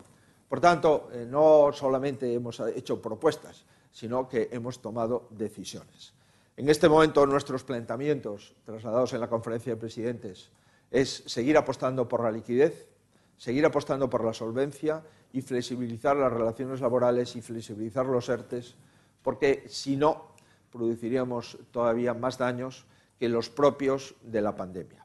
[0.50, 6.12] Por tanto, eh, no solamente hemos hecho propuestas, sino que hemos tomado decisiones.
[6.58, 10.50] En este momento, nuestros planteamientos trasladados en la conferencia de presidentes
[10.90, 12.88] es seguir apostando por la liquidez,
[13.36, 18.74] seguir apostando por la solvencia y flexibilizar las relaciones laborales y flexibilizar los ERTES,
[19.22, 20.28] porque si no,
[20.70, 22.86] produciríamos todavía más daños
[23.18, 25.04] que los propios de la pandemia.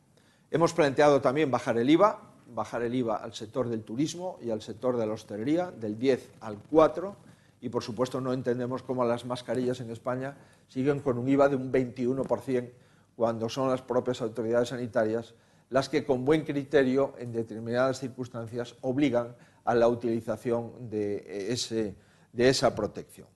[0.52, 2.22] Hemos planteado también bajar el IVA,
[2.54, 6.34] bajar el IVA al sector del turismo y al sector de la hostelería del 10
[6.42, 7.16] al 4
[7.62, 11.56] y por supuesto no entendemos cómo las mascarillas en España siguen con un IVA de
[11.56, 12.72] un 21%
[13.16, 15.34] cuando son las propias autoridades sanitarias
[15.74, 21.96] las que con buen criterio en determinadas circunstancias obligan a la utilización de, ese,
[22.32, 23.28] de esa protección.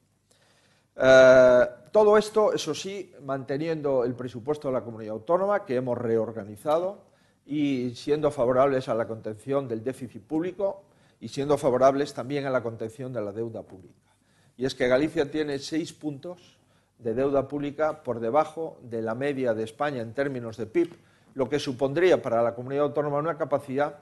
[0.96, 7.06] Eh, todo esto, eso sí, manteniendo el presupuesto de la comunidad autónoma que hemos reorganizado
[7.44, 10.84] y siendo favorables a la contención del déficit público
[11.20, 14.14] y siendo favorables también a la contención de la deuda pública.
[14.58, 16.60] Y es que Galicia tiene seis puntos
[17.00, 21.07] de deuda pública por debajo de la media de España en términos de PIB,
[21.38, 24.00] lo que supondría para la comunidad autónoma una capacidad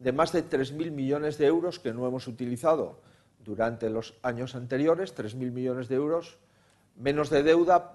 [0.00, 2.98] de más de 3.000 millones de euros que no hemos utilizado
[3.44, 6.38] durante los años anteriores, 3.000 millones de euros
[6.96, 7.94] menos de deuda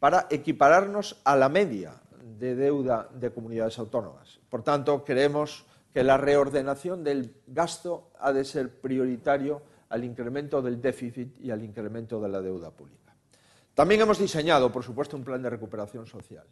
[0.00, 1.92] para equipararnos a la media
[2.36, 4.40] de deuda de comunidades autónomas.
[4.50, 10.82] Por tanto, creemos que la reordenación del gasto ha de ser prioritario al incremento del
[10.82, 13.14] déficit y al incremento de la deuda pública.
[13.72, 16.44] También hemos diseñado, por supuesto, un plan de recuperación social.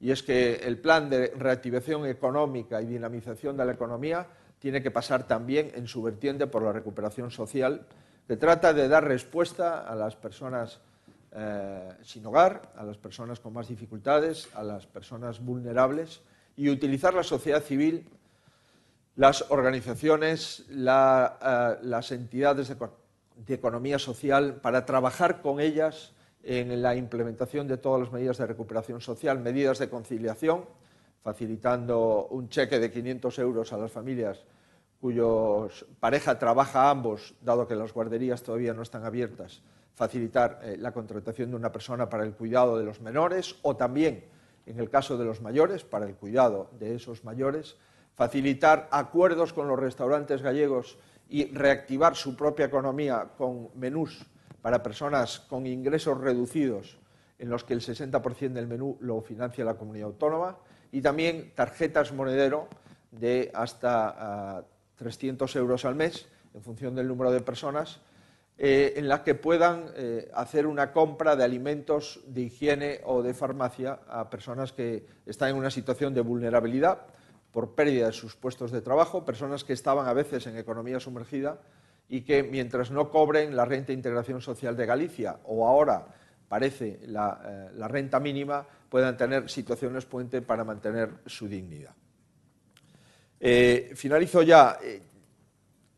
[0.00, 4.26] Y es que el plan de reactivación económica y dinamización de la economía
[4.58, 7.86] tiene que pasar también en su vertiente por la recuperación social,
[8.26, 10.80] que trata de dar respuesta a las personas
[11.32, 16.22] eh, sin hogar, a las personas con más dificultades, a las personas vulnerables
[16.56, 18.06] y utilizar la sociedad civil,
[19.16, 27.68] las organizaciones, eh, las entidades de economía social para trabajar con ellas en la implementación
[27.68, 30.64] de todas las medidas de recuperación social, medidas de conciliación,
[31.22, 34.44] facilitando un cheque de 500 euros a las familias
[35.00, 39.62] cuyos pareja trabaja ambos, dado que las guarderías todavía no están abiertas,
[39.94, 44.24] facilitar eh, la contratación de una persona para el cuidado de los menores o también,
[44.66, 47.76] en el caso de los mayores, para el cuidado de esos mayores,
[48.14, 50.98] facilitar acuerdos con los restaurantes gallegos
[51.30, 54.26] y reactivar su propia economía con menús
[54.62, 56.98] para personas con ingresos reducidos
[57.38, 60.58] en los que el 60% del menú lo financia la comunidad autónoma
[60.92, 62.68] y también tarjetas monedero
[63.10, 64.64] de hasta
[64.96, 68.00] 300 ah, euros al mes en función del número de personas
[68.58, 73.32] eh, en las que puedan eh, hacer una compra de alimentos de higiene o de
[73.32, 77.06] farmacia a personas que están en una situación de vulnerabilidad
[77.52, 81.58] por pérdida de sus puestos de trabajo, personas que estaban a veces en economía sumergida
[82.10, 86.04] y que mientras no cobren la renta de integración social de Galicia o ahora
[86.48, 91.94] parece la, eh, renta mínima, puedan tener situaciones puente para mantener su dignidad.
[93.38, 94.78] Eh, finalizo ya.
[94.82, 95.00] Eh,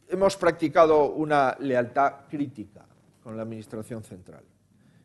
[0.08, 2.84] hemos practicado una lealtad crítica
[3.22, 4.44] con la Administración Central.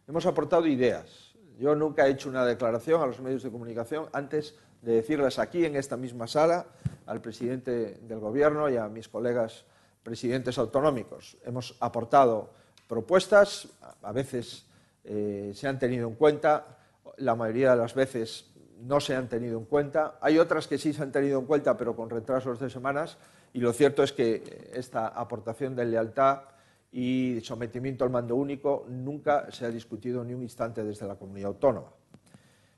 [0.06, 1.34] Hemos aportado ideas.
[1.58, 5.64] Yo nunca he hecho una declaración a los medios de comunicación antes de decirles aquí,
[5.64, 6.66] en esta misma sala,
[7.06, 9.66] al presidente del Gobierno y a mis colegas
[10.08, 11.36] presidentes autonómicos.
[11.44, 12.54] Hemos aportado
[12.88, 13.68] propuestas,
[14.02, 14.66] a veces
[15.04, 16.78] eh, se han tenido en cuenta,
[17.18, 20.18] la mayoría de las veces no se han tenido en cuenta.
[20.22, 23.18] Hay otras que sí se han tenido en cuenta, pero con retrasos de semanas,
[23.52, 26.44] y lo cierto es que esta aportación de lealtad
[26.90, 31.50] y sometimiento al mando único nunca se ha discutido ni un instante desde la comunidad
[31.50, 31.92] autónoma.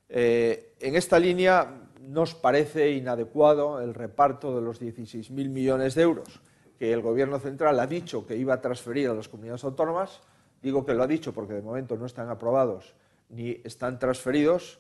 [0.10, 6.42] Eh, en esta línea nos parece inadecuado el reparto de los 16.000 millones de euros
[6.80, 10.22] que el Gobierno central ha dicho que iba a transferir a las comunidades autónomas.
[10.62, 12.96] Digo que lo ha dicho porque de momento no están aprobados
[13.30, 14.80] ni están transferidos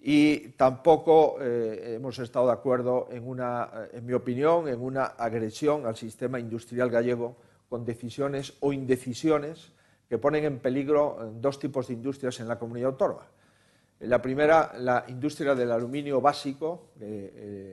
[0.00, 5.04] y tampoco eh, hemos estado de acuerdo en una, eh, en mi opinión, en una
[5.04, 7.36] agresión al sistema industrial gallego
[7.68, 9.72] con decisiones o indecisiones
[10.08, 13.26] que ponen en peligro eh, dos tipos de industrias en la comunidad autónoma.
[14.00, 16.88] La primera, la industria del aluminio básico,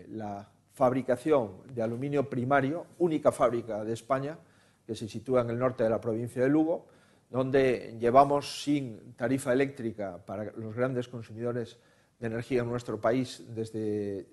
[0.09, 0.47] la
[0.79, 4.39] fabricación de aluminio primario, única fábrica de España,
[4.87, 6.85] que se sitúa en el norte de la provincia de Lugo,
[7.29, 11.77] donde llevamos sin tarifa eléctrica para los grandes consumidores
[12.17, 14.25] de energía en nuestro país desde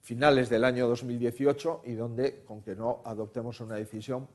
[0.00, 4.26] finales del año 2018 y donde, con que no adoptemos una decisión,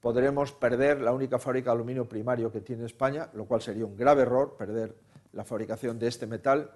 [0.00, 3.98] podremos perder la única fábrica de aluminio primario que tiene España, lo cual sería un
[3.98, 4.96] grave error, perder
[5.34, 6.70] la fabricación de este metal,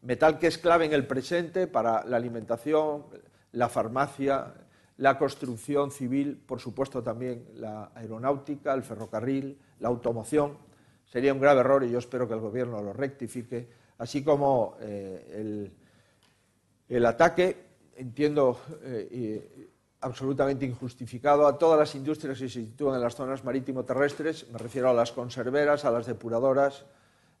[0.00, 3.04] metal que es clave en el presente para la alimentación,
[3.52, 4.54] la farmacia,
[4.98, 10.56] la construcción civil, por supuesto también la aeronáutica, el ferrocarril, la automoción.
[11.04, 15.70] Sería un grave error y yo espero que el Gobierno lo rectifique, así como eh,
[16.88, 19.70] el, ataque, entiendo, eh,
[20.02, 24.90] absolutamente injustificado a todas las industrias que se sitúan en las zonas marítimo-terrestres, me refiero
[24.90, 26.84] a las conserveras, a las depuradoras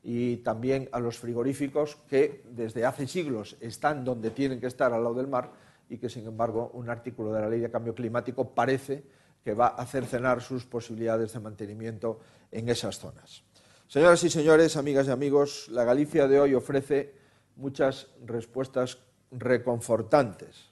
[0.02, 5.02] y también a los frigoríficos que desde hace siglos están donde tienen que estar al
[5.02, 5.50] lado del mar
[5.92, 9.04] y que, sin embargo, un artículo de la Ley de Cambio Climático parece
[9.44, 12.18] que va a hacer cenar sus posibilidades de mantenimiento
[12.50, 13.42] en esas zonas.
[13.88, 17.14] Señoras y señores, amigas y amigos, la Galicia de hoy ofrece
[17.56, 19.00] muchas respuestas
[19.30, 20.70] reconfortantes.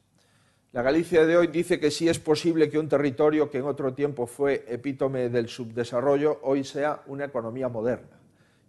[0.73, 3.93] La Galicia de hoy dice que sí es posible que un territorio que en otro
[3.93, 8.19] tiempo fue epítome del subdesarrollo hoy sea una economía moderna.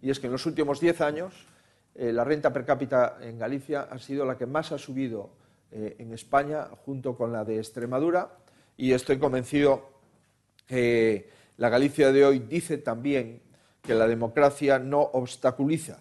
[0.02, 1.46] Y es que en los últimos diez años
[1.94, 5.40] eh, la renta per cápita en Galicia ha sido la que más ha subido
[5.72, 8.30] eh, en España junto con la de Extremadura
[8.76, 9.88] y estoy convencido
[10.66, 13.40] que la Galicia de hoy dice también
[13.80, 15.98] que la democracia no obstaculiza,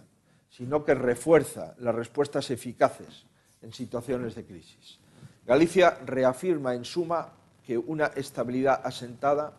[0.50, 3.26] sino que refuerza las respuestas eficaces
[3.62, 5.00] en situaciones de crisis.
[5.46, 7.34] Galicia reafirma, en suma,
[7.66, 9.54] que una estabilidad asentada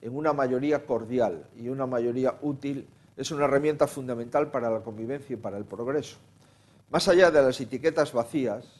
[0.00, 5.34] en una mayoría cordial y una mayoría útil es una herramienta fundamental para la convivencia
[5.34, 6.16] y para el progreso.
[6.90, 8.77] Más allá de las etiquetas vacías,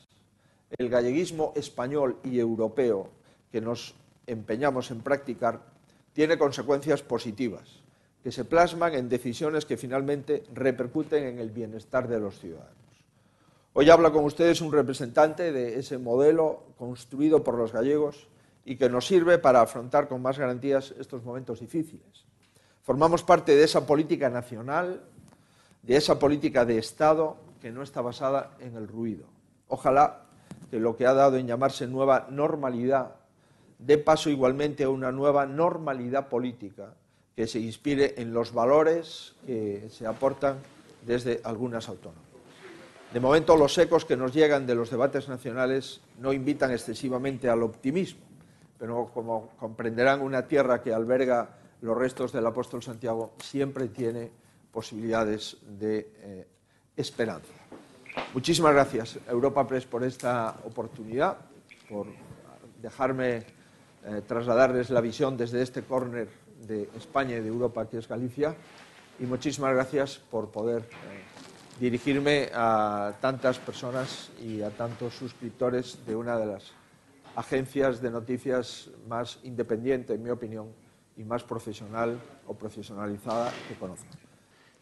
[0.77, 3.11] el galleguismo español y europeo
[3.51, 3.95] que nos
[4.27, 5.61] empeñamos en practicar
[6.13, 7.81] tiene consecuencias positivas,
[8.23, 12.75] que se plasman en decisiones que finalmente repercuten en el bienestar de los ciudadanos.
[13.73, 18.27] Hoy habla con ustedes un representante de ese modelo construido por los gallegos
[18.65, 22.27] y que nos sirve para afrontar con más garantías estos momentos difíciles.
[22.83, 25.05] Formamos parte de esa política nacional,
[25.83, 29.27] de esa política de Estado que no está basada en el ruido.
[29.69, 30.28] Ojalá
[30.71, 33.17] que lo que ha dado en llamarse nueva normalidad
[33.79, 36.95] dé paso igualmente a una nueva normalidad política
[37.37, 40.59] que se inspire en los valores que se aportan
[41.07, 42.27] desde algunas autonomías.
[43.13, 47.63] De momento, los ecos que nos llegan de los debates nacionales no invitan excesivamente al
[47.63, 48.21] optimismo,
[48.79, 54.31] pero como comprenderán, una tierra que alberga los restos del apóstol Santiago siempre tiene
[54.73, 56.47] posibilidades de eh,
[56.97, 57.53] esperanza.
[58.35, 61.39] Muchísimas gracias, Europa Press, por esta oportunidad,
[61.89, 62.07] por
[62.81, 63.45] dejarme
[64.05, 66.29] eh, trasladarles la visión desde este córner
[66.67, 68.55] de España y de Europa, que es Galicia,
[69.19, 70.83] y muchísimas gracias por poder.
[70.83, 71.39] Eh,
[71.81, 76.73] dirigirme a tantas personas y a tantos suscriptores de una de las
[77.37, 80.69] agencias de noticias más independiente, en mi opinión,
[81.17, 84.07] y más profesional o profesionalizada que conozco.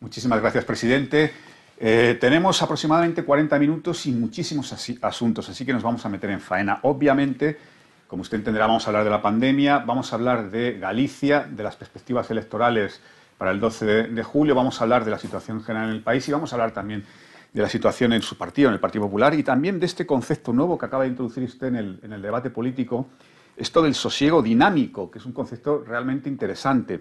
[0.01, 1.33] Muchísimas gracias, presidente.
[1.79, 6.41] Eh, tenemos aproximadamente 40 minutos y muchísimos asuntos, así que nos vamos a meter en
[6.41, 6.81] faena.
[6.83, 7.59] Obviamente,
[8.07, 11.63] como usted entenderá, vamos a hablar de la pandemia, vamos a hablar de Galicia, de
[11.63, 13.01] las perspectivas electorales
[13.37, 14.55] para el 12 de, julio.
[14.55, 17.05] Vamos a hablar de la situación general en el país y vamos a hablar también
[17.53, 20.53] de la situación en su partido, en el Partido Popular, y también de este concepto
[20.53, 23.09] nuevo que acaba de introducir usted en el, debate político,
[23.57, 27.01] esto del sosiego dinámico, que es un concepto realmente interesante.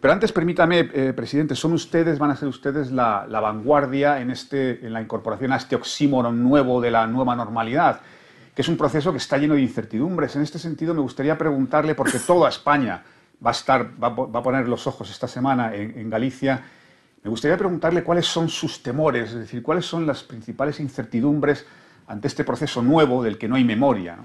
[0.00, 4.84] Pero antes, permítame, eh, presidente, son ustedes, van a ser ustedes la, vanguardia en, este,
[4.84, 8.00] en la incorporación a este oxímoron nuevo de la nueva normalidad,
[8.54, 10.34] que es un proceso que está lleno de incertidumbres.
[10.36, 13.02] En este sentido, me gustaría preguntarle, porque toda España
[13.44, 16.62] va a, estar, va, a poner los ojos esta semana en, Galicia.
[17.22, 21.66] Me gustaría preguntarle cuáles son sus temores, es decir, cuáles son las principales incertidumbres
[22.06, 24.18] ante este proceso nuevo del que no hay memoria.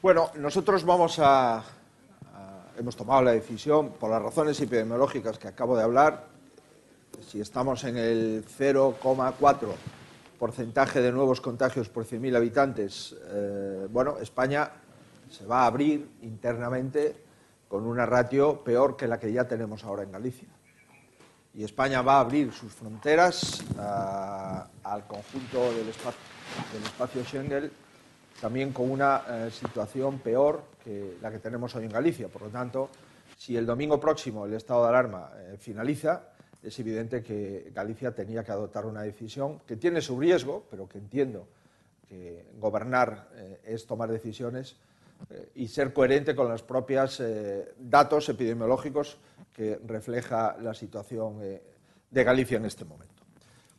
[0.00, 1.62] Bueno, nosotros vamos a,
[2.78, 6.26] hemos tomado la decisión, por las razones epidemiológicas que acabo de hablar,
[7.26, 9.56] si estamos en el 0,4
[10.38, 14.70] porcentaje de nuevos contagios por 100.000 habitantes, eh, bueno, España
[15.28, 17.16] se va a abrir internamente
[17.68, 20.48] con una ratio peor que la que ya tenemos ahora en Galicia.
[21.54, 26.20] Y España va a abrir sus fronteras ah, al conjunto del espacio,
[26.72, 27.70] del espacio Schengen
[28.40, 30.62] también con una eh, situación peor
[31.20, 32.28] la que tenemos hoy en Galicia.
[32.28, 32.90] Por lo tanto,
[33.36, 36.30] si el domingo próximo el estado de alarma eh, finaliza,
[36.62, 40.98] es evidente que Galicia tenía que adoptar una decisión que tiene su riesgo, pero que
[40.98, 41.46] entiendo
[42.08, 44.76] que gobernar eh, es tomar decisiones
[45.54, 49.18] y ser coherente con los propios eh, datos epidemiológicos
[49.52, 51.62] que refleja la situación eh,
[52.10, 53.17] de Galicia en este momento.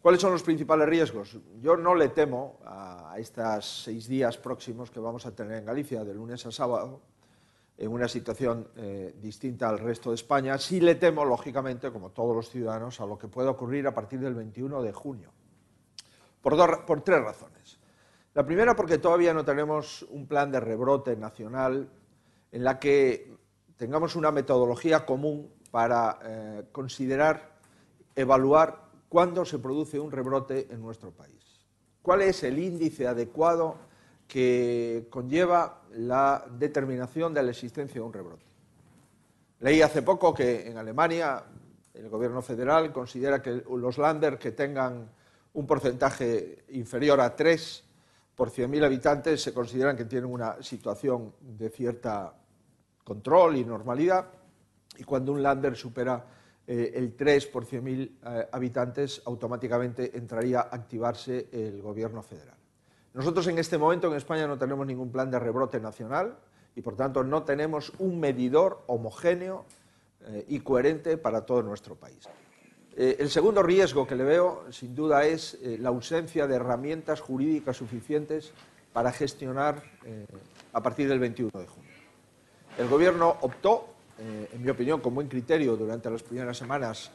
[0.01, 1.38] ¿Cuáles son los principales riesgos?
[1.59, 6.05] Yo no le temo a estos seis días próximos que vamos a tener en Galicia,
[6.05, 7.01] de lunes a sábado,
[7.77, 10.57] en una situación eh, distinta al resto de España.
[10.57, 14.21] Sí le temo, lógicamente, como todos los ciudadanos, a lo que pueda ocurrir a partir
[14.21, 15.31] del 21 de junio,
[16.41, 17.77] por tres razones.
[18.35, 21.89] La primera porque todavía no tenemos un plan de rebrote nacional
[22.54, 23.35] en la que
[23.75, 27.58] tengamos una metodología común para eh, considerar,
[28.15, 31.65] evaluar cuándo se produce un rebrote en nuestro país.
[32.01, 33.75] ¿Cuál es el índice adecuado
[34.27, 38.45] que conlleva la determinación de la existencia de un rebrote?
[39.60, 41.43] Leí hace poco que en Alemania
[41.93, 45.10] el gobierno federal considera que los Länder que tengan
[45.53, 47.83] un porcentaje inferior a 3
[48.35, 52.33] por 100.000 habitantes se consideran que tienen una situación de cierta
[53.03, 54.27] control y normalidad,
[54.97, 56.23] y cuando un lander supera
[56.72, 62.58] eh, el 3 por 100.000 eh, habitantes, automáticamente entraría a activarse el gobierno federal.
[63.15, 66.38] Nosotros en este momento en España no tenemos ningún plan de rebrote nacional
[66.76, 69.65] y por tanto no tenemos un medidor homogéneo
[70.28, 72.30] eh, y coherente para todo nuestro país.
[72.96, 78.54] el segundo riesgo que le veo, sin duda, es la ausencia de herramientas jurídicas suficientes
[78.94, 79.82] para gestionar
[80.74, 81.92] a partir del 21 de junio.
[82.78, 87.10] El Gobierno optó eh, en mi opinión, con buen criterio durante las primeras semanas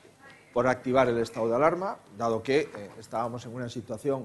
[0.54, 4.24] por activar el estado de alarma, dado que eh, estábamos en una situación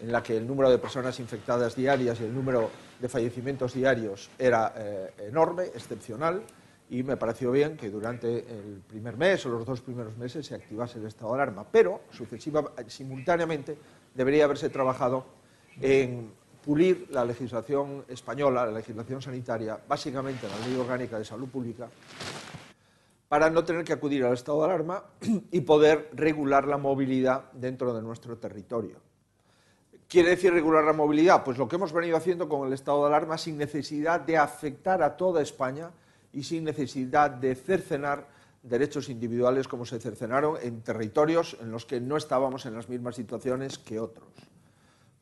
[0.00, 2.70] en la que el número de personas infectadas diarias y el número
[3.00, 6.42] de fallecimientos diarios era eh, enorme, excepcional,
[6.90, 10.54] y me pareció bien que durante el primer mes o los dos primeros meses se
[10.54, 13.76] activase el estado de alarma, pero sucesiva, simultáneamente
[14.14, 15.24] debería haberse trabajado
[15.80, 16.30] en
[16.64, 21.88] pulir la legislación española, la legislación sanitaria, básicamente la Ley Orgánica de Salud Pública,
[23.28, 25.04] para no tener que acudir al estado de alarma
[25.50, 28.96] y poder regular la movilidad dentro de nuestro territorio.
[30.06, 31.42] ¿Quiere decir regular la movilidad?
[31.42, 35.02] Pues lo que hemos venido haciendo con el estado de alarma sin necesidad de afectar
[35.02, 35.90] a toda España
[36.32, 38.28] y sin necesidad de cercenar
[38.62, 43.16] derechos individuales como se cercenaron en territorios en los que no estábamos en las mismas
[43.16, 44.51] situaciones que otros.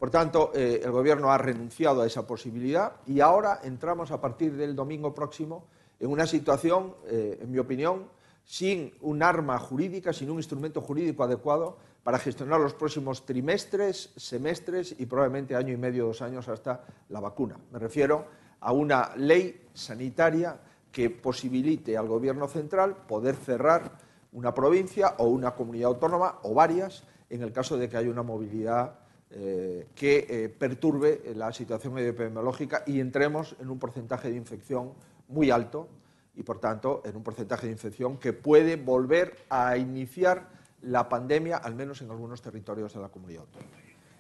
[0.01, 4.57] Por tanto, eh, el Gobierno ha renunciado a esa posibilidad y ahora entramos a partir
[4.57, 5.67] del domingo próximo
[5.99, 8.09] en una situación, eh, en mi opinión,
[8.43, 14.97] sin un arma jurídica, sin un instrumento jurídico adecuado para gestionar los próximos trimestres, semestres
[14.99, 17.59] y probablemente año y medio, dos años hasta la vacuna.
[17.71, 18.25] Me refiero
[18.61, 20.59] a una ley sanitaria
[20.91, 23.99] que posibilite al Gobierno central poder cerrar
[24.33, 28.23] una provincia o una comunidad autónoma o varias en el caso de que haya una
[28.23, 29.00] movilidad
[29.33, 34.93] eh, que eh, perturbe la situación epidemiológica y entremos en un porcentaje de infección
[35.29, 35.87] muy alto
[36.35, 40.49] y, por tanto, en un porcentaje de infección que puede volver a iniciar
[40.83, 43.77] la pandemia, al menos en algunos territorios de la comunidad autónoma.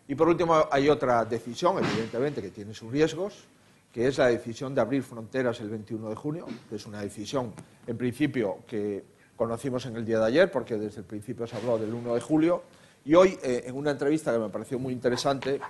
[0.07, 3.47] Y, por último, hay otra decisión, evidentemente, que tiene sus riesgos,
[3.93, 7.53] que es la decisión de abrir fronteras el 21 de junio, que es una decisión,
[7.87, 9.05] en principio, que
[9.35, 12.21] conocimos en el día de ayer, porque desde el principio se habló del 1 de
[12.21, 12.63] julio,
[13.05, 15.61] y hoy, eh, en una entrevista que me pareció muy interesante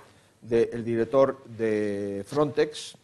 [0.41, 2.97] del director de Frontex,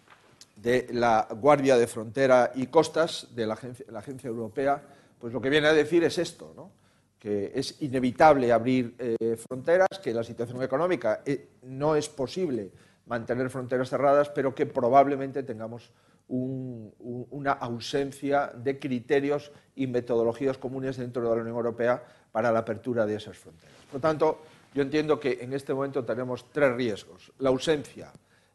[0.56, 4.82] de la Guardia de Frontera y Costas, de la Agencia, Europea,
[5.20, 6.72] pues lo que viene a decir es esto, ¿no?
[7.20, 12.72] que es inevitable abrir eh, fronteras, que la situación económica eh, no es posible
[13.06, 15.92] mantener fronteras cerradas, pero que probablemente tengamos
[16.30, 22.04] una ausencia de criterios y metodologías comunes dentro de la Unión Europea
[22.38, 23.74] para la apertura de esas fronteras.
[23.92, 27.32] Por tanto, yo entiendo que en este momento tenemos tres riesgos.
[27.40, 28.12] La ausencia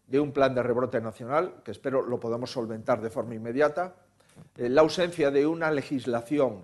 [0.07, 3.97] de un plan de rebrote nacional, que espero lo podamos solventar de forma inmediata.
[4.57, 6.61] Eh, la ausencia de una legislación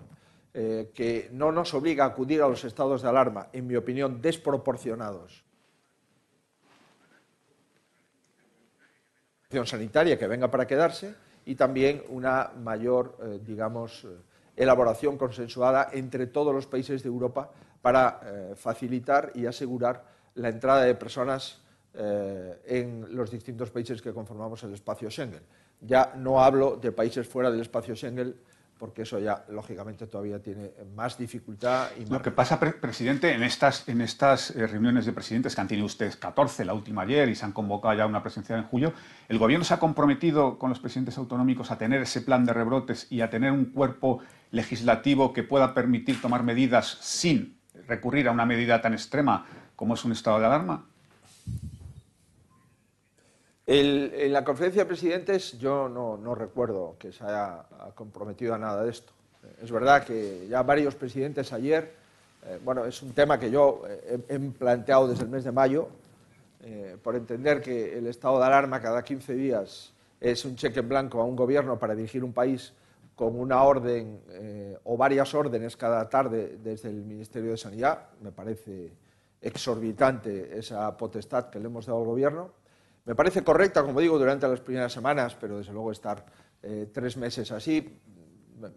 [0.53, 4.21] eh, que no nos obliga a acudir a los estados de alarma, en mi opinión,
[4.21, 5.43] desproporcionados.
[9.65, 14.07] sanitaria que venga para quedarse y también una mayor, eh, digamos,
[14.59, 17.49] elaboración consensuada entre todos los países de Europa
[17.81, 20.03] para eh, facilitar y asegurar
[20.35, 21.61] la entrada de personas
[21.93, 25.41] eh, en los distintos países que conformamos el espacio Schengen.
[25.81, 28.35] Ya no hablo de países fuera del espacio Schengen,
[28.77, 31.89] porque eso ya, lógicamente, todavía tiene más dificultad.
[31.97, 35.67] Y Lo que pasa, presidente, en estas, en estas eh, reuniones de presidentes, que han
[35.67, 38.93] tenido ustedes 14, la última ayer, y se han convocado ya una presencia en julio,
[39.27, 43.07] ¿el gobierno se ha comprometido con los presidentes autonómicos a tener ese plan de rebrotes
[43.09, 44.21] y a tener un cuerpo
[44.51, 49.45] legislativo que pueda permitir tomar medidas sin recurrir a una medida tan extrema
[49.75, 50.85] como es un estado de alarma?
[53.71, 58.89] en la conferencia de presidentes yo no, recuerdo que se haya comprometido a nada de
[58.89, 59.13] esto.
[59.61, 61.93] Es verdad que ya varios presidentes ayer,
[62.47, 65.87] eh, bueno, es un tema que yo eh, he, planteado desde el mes de mayo,
[66.63, 70.89] eh, por entender que el estado de alarma cada 15 días es un cheque en
[70.89, 72.73] blanco a un gobierno para dirigir un país
[73.19, 78.11] con una orden eh, o varias órdenes cada tarde desde el Ministerio de Sanidad.
[78.21, 78.93] Me parece
[79.41, 82.53] exorbitante esa potestad que le hemos dado al Gobierno.
[83.03, 86.25] Me parece correcta, como digo, durante las primeras semanas, pero desde luego estar
[86.63, 87.99] eh, tres meses así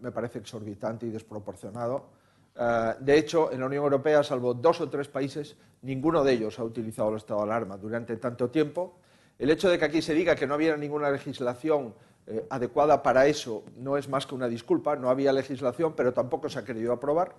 [0.01, 2.09] me parece exorbitante y desproporcionado.
[2.53, 6.59] Eh, de hecho, en la Unión Europea, salvo dos o tres países, ninguno de ellos
[6.59, 8.99] ha utilizado el estado de alarma durante tanto tiempo.
[9.39, 11.93] El hecho de que aquí se diga que no había ninguna legislación
[12.25, 16.47] eh, adecuada para eso no es más que una disculpa, no había legislación, pero tampoco
[16.49, 17.33] se ha querido aprobar.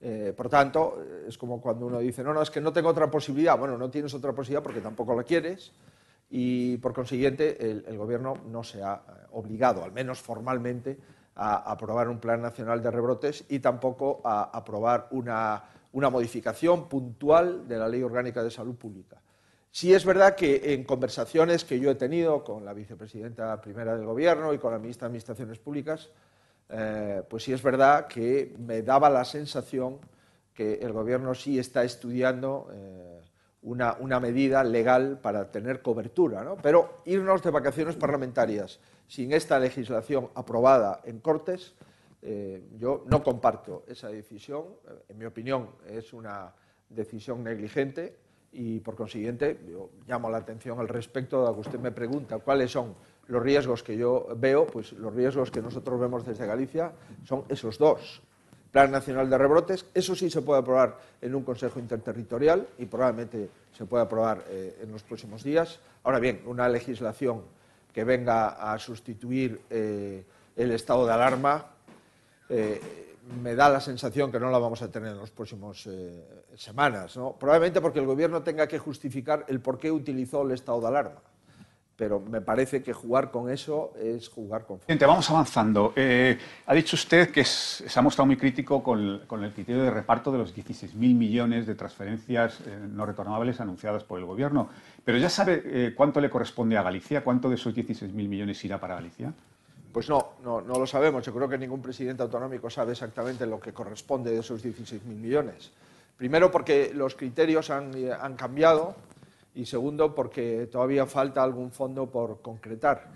[0.00, 2.88] Eh, por tanto, eh, es como cuando uno dice, no, no, es que no tengo
[2.88, 3.56] otra posibilidad.
[3.56, 5.72] Bueno, no tienes otra posibilidad porque tampoco la quieres
[6.28, 10.98] y por consiguiente el, Gobierno no se ha obligado, al menos formalmente,
[11.36, 17.68] a aprobar un plan nacional de rebrotes y tampoco a aprobar una, una modificación puntual
[17.68, 19.21] de la Ley Orgánica de Salud Pública.
[19.74, 24.04] Sí es verdad que en conversaciones que yo he tenido con la vicepresidenta primera del
[24.04, 26.10] Gobierno y con la ministra de Administraciones Públicas,
[26.68, 29.98] eh, pues sí es verdad que me daba la sensación
[30.52, 33.22] que el Gobierno sí está estudiando eh,
[33.62, 36.54] una, medida legal para tener cobertura.
[36.62, 41.72] Pero irnos de vacaciones parlamentarias sin esta legislación aprobada en Cortes,
[42.20, 44.66] eh, yo no comparto esa decisión.
[45.08, 46.52] En mi opinión, es una
[46.90, 48.20] decisión negligente
[48.52, 52.70] y, por consiguiente, yo llamo la atención al respecto a que usted me pregunta cuáles
[52.70, 52.94] son
[53.28, 56.92] los riesgos que yo veo, pues los riesgos que nosotros vemos desde Galicia
[57.24, 58.22] son esos dos.
[58.70, 63.50] Plan Nacional de Rebrotes, eso sí se puede aprobar en un Consejo Interterritorial y probablemente
[63.70, 65.78] se puede aprobar eh, en los próximos días.
[66.04, 67.42] Ahora bien, una legislación
[67.92, 70.24] que venga a sustituir eh,
[70.56, 71.66] el estado de alarma,
[72.48, 73.11] eh,
[73.42, 77.16] me da la sensación que no la vamos a tener en las próximas eh, semanas.
[77.16, 77.32] ¿no?
[77.38, 81.20] Probablemente porque el Gobierno tenga que justificar el por qué utilizó el estado de alarma.
[81.94, 85.06] Pero me parece que jugar con eso es jugar con fuego.
[85.06, 85.92] Vamos avanzando.
[85.94, 90.32] Eh, ha dicho usted que se ha mostrado muy crítico con, el criterio de reparto
[90.32, 94.68] de los 16.000 millones de transferencias eh, no retornables anunciadas por el Gobierno.
[95.04, 98.94] Pero ya sabe cuánto le corresponde a Galicia, cuánto de esos 16.000 millones irá para
[98.94, 99.32] Galicia.
[99.92, 101.24] Pues no, no, no, lo sabemos.
[101.24, 105.70] Yo creo que ningún presidente autonómico sabe exactamente lo que corresponde de esos 16.000 millones.
[106.16, 108.94] Primero porque los criterios han, han, cambiado
[109.54, 113.08] y segundo porque todavía falta algún fondo por concretar.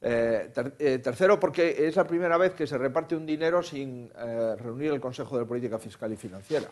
[0.00, 4.56] Eh, eh, tercero porque es la primera vez que se reparte un dinero sin eh,
[4.58, 6.68] reunir el Consejo de Política Fiscal y Financiera,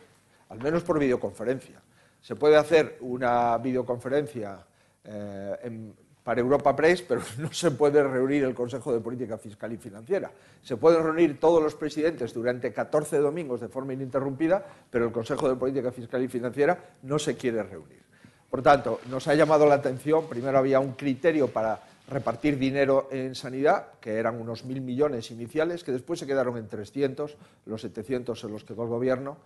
[0.49, 1.81] al menos por videoconferencia.
[2.21, 4.65] Se puede hacer una videoconferencia
[5.05, 5.95] eh, en,
[6.25, 10.31] para Europa Press, pero no se puede reunir el Consejo de Política Fiscal y Financiera.
[10.63, 15.49] Se pueden reunir todos los presidentes durante 14 domingos de forma ininterrumpida, pero el Consejo
[15.49, 18.01] de Política Fiscal y Financiera no se quiere reunir.
[18.51, 23.37] Por tanto, nos ha llamado la atención, primero había un criterio para repartir dinero en
[23.37, 28.43] sanidad, que eran unos mil millones iniciales, que después se quedaron en 300, los 700
[28.43, 29.37] en los que quedó el Gobierno,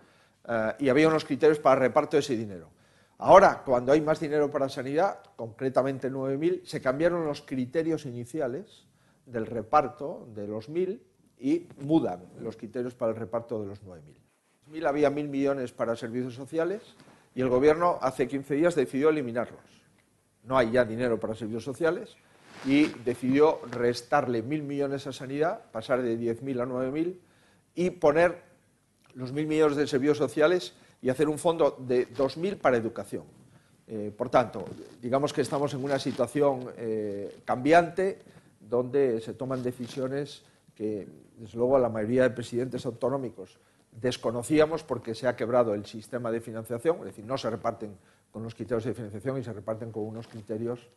[0.47, 2.69] eh, y había unos criterios para reparto de ese dinero.
[3.17, 8.85] Ahora, cuando hay más dinero para sanidad, concretamente 9.000, se cambiaron los criterios iniciales
[9.25, 10.99] del reparto de los 1.000
[11.39, 14.01] y mudan los criterios para el reparto de los 9.000.
[14.71, 16.81] 1.000 había 1.000 millones para servicios sociales
[17.33, 19.61] y el Gobierno hace 15 días decidió eliminarlos.
[20.43, 22.15] No hay ya dinero para servicios sociales
[22.65, 27.17] y decidió restarle 1.000 millones a sanidad, pasar de 10.000 a 9.000
[27.75, 28.41] y poner
[29.13, 33.23] los 1.000 millones de servicios sociales y hacer un fondo de 2.000 para educación.
[33.87, 34.65] Eh, por tanto,
[35.01, 38.19] digamos que estamos en una situación eh, cambiante
[38.59, 40.43] donde se toman decisiones
[40.73, 43.59] que, desde luego, la mayoría de presidentes autonómicos
[43.91, 47.95] desconocíamos porque se ha quebrado el sistema de financiación, es decir, no se reparten
[48.31, 50.89] con los criterios de financiación y se reparten con unos criterios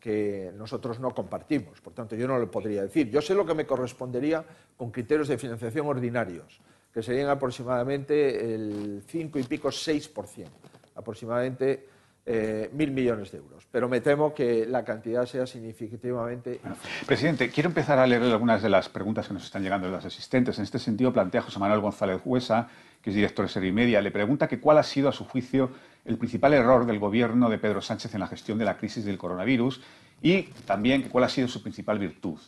[0.00, 1.80] que nosotros no compartimos.
[1.80, 3.08] Por tanto, yo no lo podría decir.
[3.10, 4.44] Yo sé lo que me correspondería
[4.76, 6.60] con criterios de financiación ordinarios
[6.94, 10.46] que serían aproximadamente el 5 y pico 6%,
[10.94, 11.88] aproximadamente
[12.24, 13.66] eh, mil millones de euros.
[13.68, 16.60] Pero me temo que la cantidad sea significativamente.
[16.62, 19.92] Bueno, presidente, quiero empezar a leer algunas de las preguntas que nos están llegando de
[19.92, 20.56] los asistentes.
[20.58, 22.68] En este sentido, plantea José Manuel González Huesa,
[23.02, 25.70] que es director de Serie Media, le pregunta que cuál ha sido, a su juicio,
[26.04, 29.18] el principal error del gobierno de Pedro Sánchez en la gestión de la crisis del
[29.18, 29.82] coronavirus
[30.22, 32.38] y también cuál ha sido su principal virtud.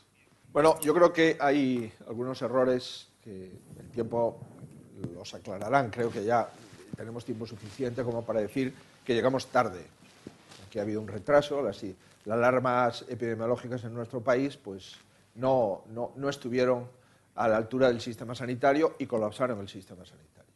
[0.52, 3.50] Bueno, yo creo que hay algunos errores que
[3.80, 4.38] el tiempo
[5.12, 5.90] los aclararán.
[5.90, 6.48] Creo que ya
[6.96, 8.72] tenemos tiempo suficiente como para decir
[9.04, 9.84] que llegamos tarde,
[10.70, 14.96] que ha habido un retraso, las, las alarmas epidemiológicas en nuestro país pues
[15.34, 16.88] no, no, no, estuvieron
[17.34, 20.52] a la altura del sistema sanitario y colapsaron el sistema sanitario.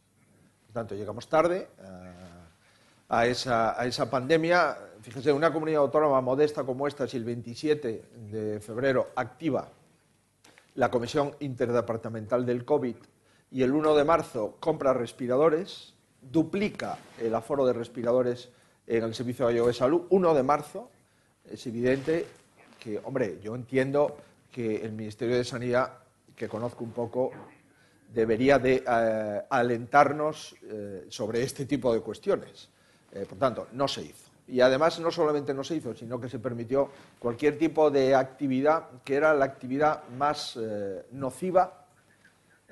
[0.67, 1.67] Por tanto, llegamos tarde
[3.09, 4.77] a, a, esa, a esa pandemia.
[5.01, 9.67] Fíjese, una comunidad autónoma modesta como esta, si el 27 de febrero activa
[10.75, 12.95] la Comisión Interdepartamental del COVID
[13.51, 18.49] y el 1 de marzo compra respiradores, duplica el aforo de respiradores
[18.87, 20.03] en el Servicio de Salud.
[20.09, 20.89] 1 de marzo,
[21.49, 22.25] es evidente
[22.79, 24.17] que, hombre, yo entiendo
[24.51, 25.99] que el Ministerio de Sanidad,
[26.35, 27.31] que conozco un poco,
[28.13, 32.69] debería de eh, alentarnos eh, sobre este tipo de cuestiones.
[33.11, 34.30] Eh, por tanto, no se hizo.
[34.47, 36.89] Y además no solamente no se hizo, sino que se permitió
[37.19, 41.85] cualquier tipo de actividad que era la actividad más eh, nociva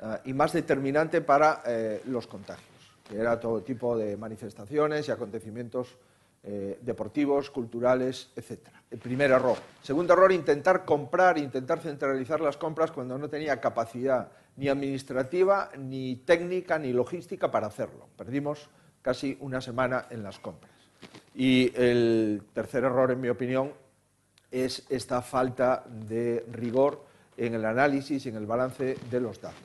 [0.01, 5.11] eh, y más determinante para eh, los contagios, que era todo tipo de manifestaciones y
[5.11, 5.97] acontecimientos
[6.41, 8.69] deportivos, culturales, etc.
[8.89, 9.57] El primer error.
[9.83, 16.17] Segundo error, intentar comprar, intentar centralizar las compras cuando no tenía capacidad ni administrativa, ni
[16.17, 18.07] técnica, ni logística para hacerlo.
[18.17, 18.69] Perdimos
[19.01, 20.78] casi una semana en las compras.
[21.35, 23.71] Y el tercer error, en mi opinión,
[24.51, 27.05] es esta falta de rigor
[27.37, 29.59] en el análisis y en el balance de los datos.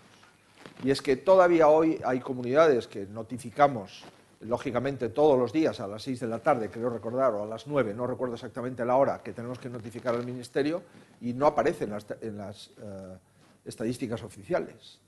[0.82, 4.04] Y es que todavía hoy hay comunidades que notificamos
[4.40, 7.66] lógicamente todos los días a las 6 de la tarde, creo recordar, o a las
[7.66, 10.82] 9, no recuerdo exactamente la hora, que tenemos que notificar al Ministerio
[11.20, 13.18] y no aparece en las, eh,
[13.64, 15.00] estadísticas oficiales.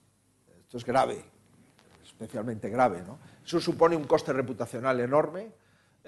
[0.62, 1.22] Esto es grave,
[2.02, 3.02] especialmente grave.
[3.06, 3.18] ¿no?
[3.44, 5.50] Eso supone un coste reputacional enorme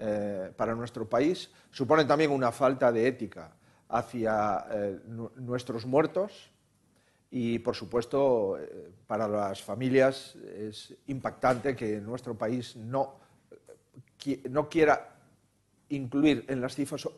[0.01, 3.53] eh, para nuestro país, supone también una falta de ética
[3.89, 5.01] hacia eh,
[5.37, 6.51] nuestros muertos
[7.31, 13.17] y, por supuesto, eh, para las familias es impactante que nuestro país no,
[14.51, 15.17] no quiera
[15.91, 17.09] incluir en las cifras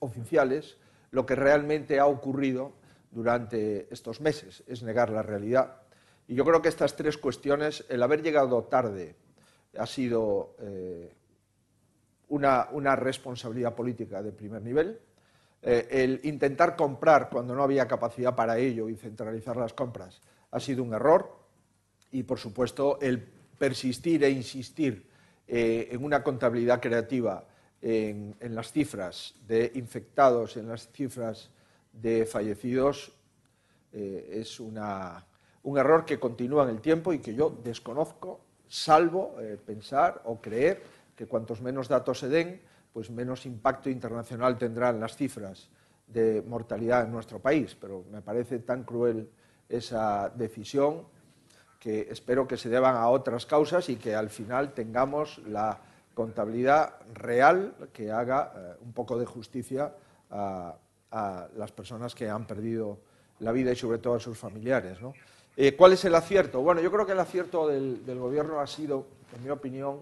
[0.00, 0.76] oficiales
[1.10, 2.72] lo que realmente ha ocurrido
[3.10, 5.82] durante estos meses, es negar la realidad.
[6.26, 9.14] Y yo creo que estas tres cuestiones, el haber llegado tarde
[9.78, 11.12] ha sido eh,
[12.34, 14.98] una, una responsabilidad política de primer nivel,
[15.62, 20.20] eh, el intentar comprar cuando no había capacidad para ello y centralizar las compras
[20.50, 21.38] ha sido un error.
[22.10, 25.08] Y, por supuesto, el persistir e insistir
[25.46, 27.46] eh, en una contabilidad creativa
[27.80, 31.50] en, las cifras de infectados, en las cifras
[31.92, 33.12] de fallecidos,
[33.92, 34.78] eh, es un
[35.78, 40.82] error que continúa en el tiempo y que yo desconozco, salvo pensar o creer
[41.16, 42.60] que cuantos menos datos se den,
[42.92, 45.68] pues menos impacto internacional tendrán las cifras
[46.06, 47.76] de mortalidad en nuestro país.
[47.78, 49.28] Pero me parece tan cruel
[49.68, 51.02] esa decisión
[51.80, 55.80] que espero que se deban a otras causas y que al final tengamos la
[56.14, 59.92] contabilidad real que haga eh, un poco de justicia
[60.30, 60.76] a,
[61.56, 62.98] las personas que han perdido
[63.38, 64.98] la vida y sobre todo a sus familiares.
[65.56, 66.60] Eh, ¿Cuál es el acierto?
[66.60, 69.06] Bueno, yo creo que el acierto del, del Gobierno ha sido,
[69.36, 70.00] en mi opinión,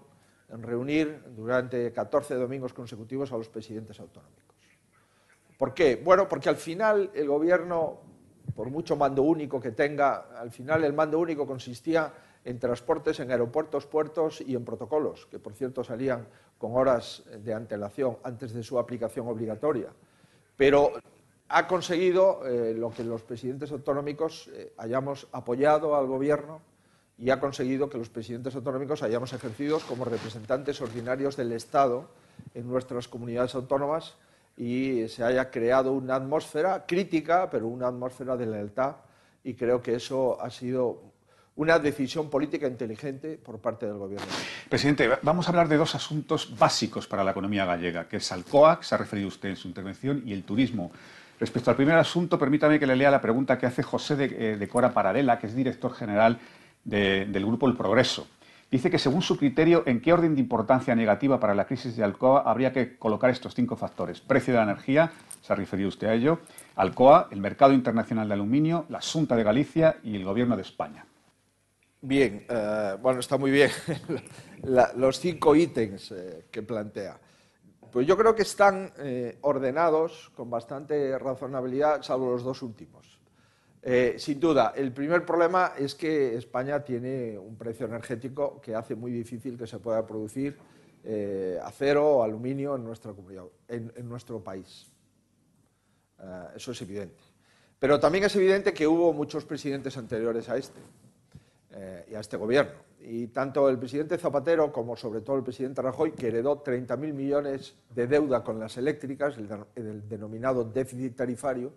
[0.61, 4.55] reunir durante 14 domingos consecutivos a los presidentes autonómicos.
[5.57, 5.95] ¿Por qué?
[5.95, 8.01] Bueno, porque al final el gobierno,
[8.55, 13.31] por mucho mando único que tenga, al final el mando único consistía en transportes, en
[13.31, 16.27] aeropuertos, puertos y en protocolos, que por cierto salían
[16.57, 19.89] con horas de antelación antes de su aplicación obligatoria.
[20.57, 20.91] Pero
[21.49, 26.61] ha conseguido eh, lo que los presidentes autonómicos eh, hayamos apoyado al gobierno
[27.17, 32.09] y ha conseguido que los presidentes autonómicos hayamos ejercido como representantes ordinarios del Estado
[32.53, 34.15] en nuestras comunidades autónomas
[34.57, 38.95] y se haya creado una atmósfera crítica, pero una atmósfera de lealtad
[39.43, 41.13] y creo que eso ha sido
[41.55, 44.25] una decisión política inteligente por parte del Gobierno.
[44.69, 48.79] Presidente, vamos a hablar de dos asuntos básicos para la economía gallega, que es Alcoa,
[48.79, 50.91] que se ha referido usted en su intervención, y el turismo.
[51.39, 54.57] Respecto al primer asunto, permítame que le lea la pregunta que hace José de, eh,
[54.57, 56.39] de Cora Paradela, que es director general
[56.83, 58.27] del grupo El Progreso.
[58.73, 62.03] Dice que según su criterio, ¿en qué orden de importancia negativa para la crisis de
[62.03, 64.19] Alcoa habría que colocar estos cinco factores?
[64.19, 65.11] Precio de la energía,
[65.41, 66.39] se ha referido usted a ello,
[66.75, 71.05] Alcoa, el mercado internacional de aluminio, la Junta de Galicia y el Gobierno de España.
[72.01, 73.69] Bien, eh, bueno, está muy bien
[74.95, 77.19] los cinco ítems eh, que plantea.
[77.91, 83.19] Pues yo creo que están eh, ordenados con bastante razonabilidad, salvo los dos últimos.
[83.85, 88.95] Eh, sin duda, el primer problema es que España tiene un precio energético que hace
[88.95, 90.57] muy difícil que se pueda producir
[91.03, 92.85] eh, acero o aluminio en,
[94.07, 94.87] nuestro país.
[96.17, 97.21] Eh, eso es evidente.
[97.77, 100.79] Pero también es evidente que hubo muchos presidentes anteriores a este
[102.07, 102.73] y a este gobierno.
[103.01, 107.73] Y tanto el presidente Zapatero como sobre todo el presidente Rajoy, que heredó 30.000 millones
[107.95, 109.35] de deuda con las eléctricas,
[109.75, 111.73] el denominado déficit tarifario,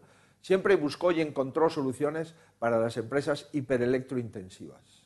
[0.46, 5.04] siempre buscó y encontró soluciones para las empresas hiperelectrointensivas.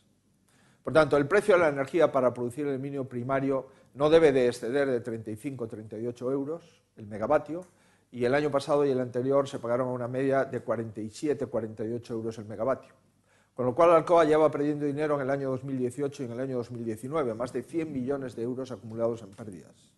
[0.85, 4.49] Por tanto, el precio de la energía para producir el aluminio primario no debe de
[4.49, 7.65] exceder de 35 o 38 euros el megavatio
[8.13, 12.13] y el año pasado y el anterior se pagaron a una media de 47 48
[12.13, 12.93] euros el megavatio.
[13.55, 16.59] Con lo cual Alcoa lleva perdiendo dinero en el año 2018 y en el año
[16.59, 19.91] 2019, más de 100 millones de euros acumulados en pérdidas.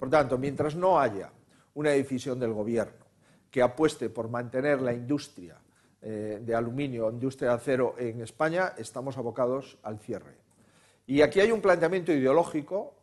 [0.00, 1.30] Por tanto, mientras no haya
[1.74, 3.03] una decisión del Gobierno
[3.54, 5.56] que apueste por mantener la industria
[6.02, 10.34] eh, de aluminio, industria de acero en España, estamos abocados al cierre.
[11.06, 12.96] Y aquí hay un planteamiento ideológico,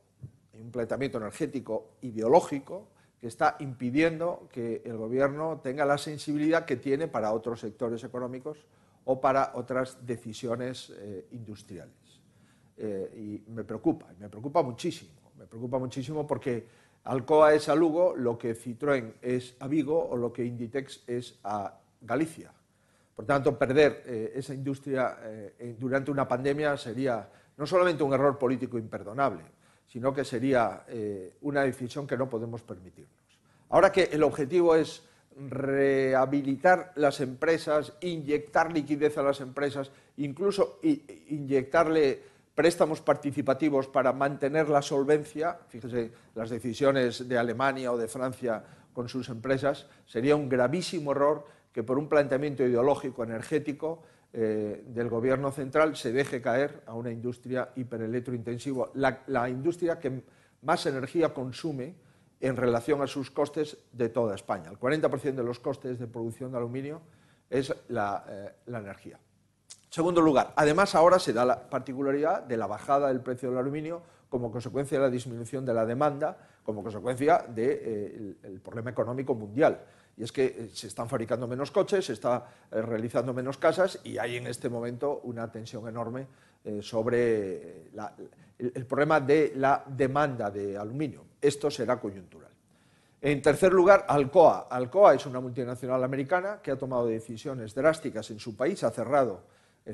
[0.61, 7.07] un planteamiento energético ideológico, que está impidiendo que el Gobierno tenga la sensibilidad que tiene
[7.07, 8.57] para otros sectores económicos
[9.05, 12.19] o para otras decisiones eh, industriales.
[12.75, 16.67] Eh, y me preocupa, me preocupa muchísimo, me preocupa muchísimo porque
[17.03, 21.39] Alcoa es a Lugo lo que Citroën es a Vigo o lo que Inditex es
[21.43, 22.51] a Galicia.
[23.15, 27.27] Por tanto, perder eh, esa industria eh, durante una pandemia sería
[27.57, 29.43] no solamente un error político imperdonable,
[29.87, 33.11] sino que sería eh, una decisión que no podemos permitirnos.
[33.69, 35.03] Ahora que el objetivo es
[35.49, 44.81] rehabilitar las empresas, inyectar liquidez a las empresas, incluso inyectarle préstamos participativos para mantener la
[44.81, 51.11] solvencia, fíjese las decisiones de Alemania o de Francia con sus empresas, sería un gravísimo
[51.11, 56.93] error que por un planteamiento ideológico energético eh, del gobierno central se deje caer a
[56.93, 60.23] una industria hiperelectrointensiva, la, la industria que
[60.61, 61.95] más energía consume
[62.39, 64.69] en relación a sus costes de toda España.
[64.69, 67.01] El 40% de los costes de producción de aluminio
[67.49, 69.19] es la, eh, la, energía.
[69.91, 74.01] Segundo lugar, además ahora se da la particularidad de la bajada del precio del aluminio
[74.27, 79.35] como consecuencia de la disminución de la demanda, como consecuencia del de, eh, problema económico
[79.35, 79.79] mundial
[80.17, 83.99] y es que eh, se están fabricando menos coches, se está eh, realizando menos casas
[84.03, 86.27] y hay en este momento una tensión enorme
[86.63, 87.89] eh, sobre
[88.59, 91.25] el, problema de la demanda de aluminio.
[91.41, 92.51] Esto será coyuntural.
[93.19, 94.67] En tercer lugar, Alcoa.
[94.69, 99.41] Alcoa es una multinacional americana que ha tomado decisiones drásticas en su país, ha cerrado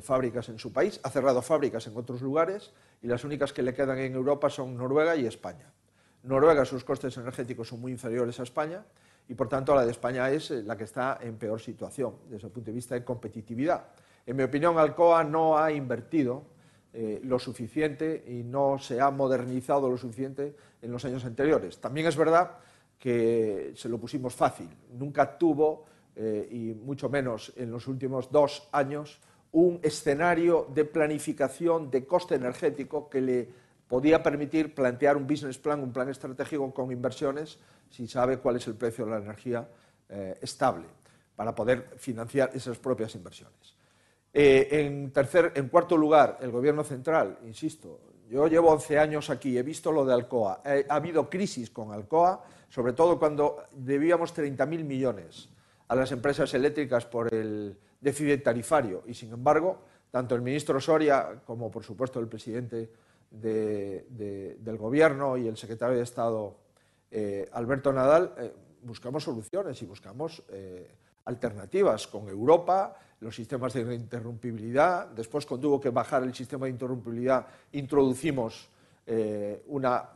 [0.01, 3.73] fábricas en su país, ha cerrado fábricas en otros lugares y las únicas que le
[3.73, 5.71] quedan en Europa son Noruega y España.
[6.23, 8.83] Noruega, sus costes energéticos son muy inferiores a España
[9.29, 12.47] y por tanto la de España es eh, la que está en peor situación desde
[12.47, 13.87] el punto de vista de competitividad.
[14.25, 16.43] En mi opinión, Alcoa no ha invertido
[16.93, 21.79] eh, lo suficiente y no se ha modernizado lo suficiente en los años anteriores.
[21.79, 22.57] También es verdad
[22.99, 24.69] que se lo pusimos fácil.
[24.93, 25.85] Nunca tuvo,
[26.15, 29.19] eh, y mucho menos en los últimos dos años,
[29.57, 33.49] un escenario de planificación de coste energético que le
[33.87, 37.57] podía permitir plantear un business plan, un plan estratégico con inversiones
[37.89, 39.67] si sabe cuál es el precio de la energía
[40.09, 40.85] eh, estable
[41.35, 43.75] para poder financiar esas propias inversiones.
[44.31, 47.99] Eh, en, tercer, en cuarto lugar, el Gobierno central, insisto,
[48.29, 52.43] yo llevo 11 años aquí, he visto lo de Alcoa, ha habido crisis con Alcoa,
[52.69, 55.49] sobre todo cuando debíamos 30.000 millones
[55.87, 61.41] a las empresas eléctricas por el déficit tarifario y, sin embargo, tanto el ministro Soria
[61.45, 62.89] como, por supuesto, el presidente
[63.29, 66.67] del Gobierno y el secretario de Estado
[67.09, 70.95] eh, Alberto Nadal, eh, buscamos soluciones y buscamos eh,
[71.25, 75.07] alternativas con Europa, los sistemas de interrumpibilidad.
[75.07, 78.69] Después, cuando hubo que bajar el sistema de interrumpibilidad, introducimos
[79.67, 80.09] una,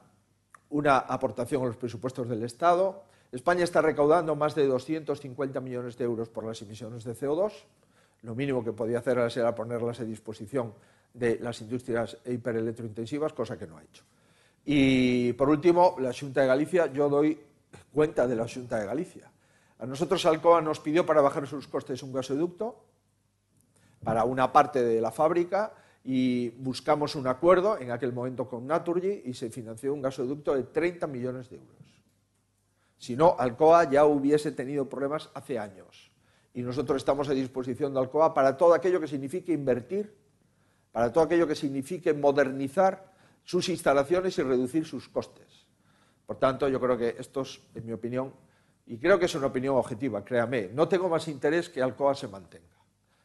[0.69, 3.05] una aportación a los presupuestos del Estado.
[3.31, 7.51] España está recaudando más de 250 millones de euros por las emisiones de CO2.
[8.23, 10.73] Lo mínimo que podía hacer era ponerlas a disposición
[11.13, 14.03] de las industrias hiperelectrointensivas, cosa que no ha hecho.
[14.65, 17.39] Y por último, la Junta de Galicia, yo doy
[17.93, 19.31] cuenta de la Junta de Galicia.
[19.79, 22.83] A nosotros Alcoa nos pidió para bajar sus costes un gasoducto
[24.03, 25.73] para una parte de la fábrica
[26.03, 30.63] y buscamos un acuerdo en aquel momento con Naturgy y se financió un gasoducto de
[30.63, 31.80] 30 millones de euros.
[33.01, 36.11] Si no, Alcoa ya hubiese tenido problemas hace años.
[36.53, 40.15] Y nosotros estamos a disposición de Alcoa para todo aquello que signifique invertir,
[40.91, 43.11] para todo aquello que signifique modernizar
[43.43, 45.65] sus instalaciones y reducir sus costes.
[46.27, 48.35] Por tanto, yo creo que esto es, en mi opinión,
[48.85, 52.27] y creo que es una opinión objetiva, créame, no tengo más interés que Alcoa se
[52.27, 52.77] mantenga.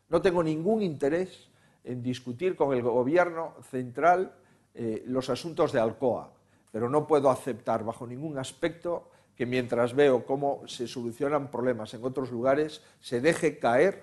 [0.08, 1.50] No tengo ningún interés
[1.84, 4.32] en discutir con el gobierno central
[4.72, 6.32] eh, los asuntos de Alcoa,
[6.72, 12.04] pero no puedo aceptar bajo ningún aspecto que mientras veo cómo se solucionan problemas en
[12.04, 14.02] otros lugares, se deje caer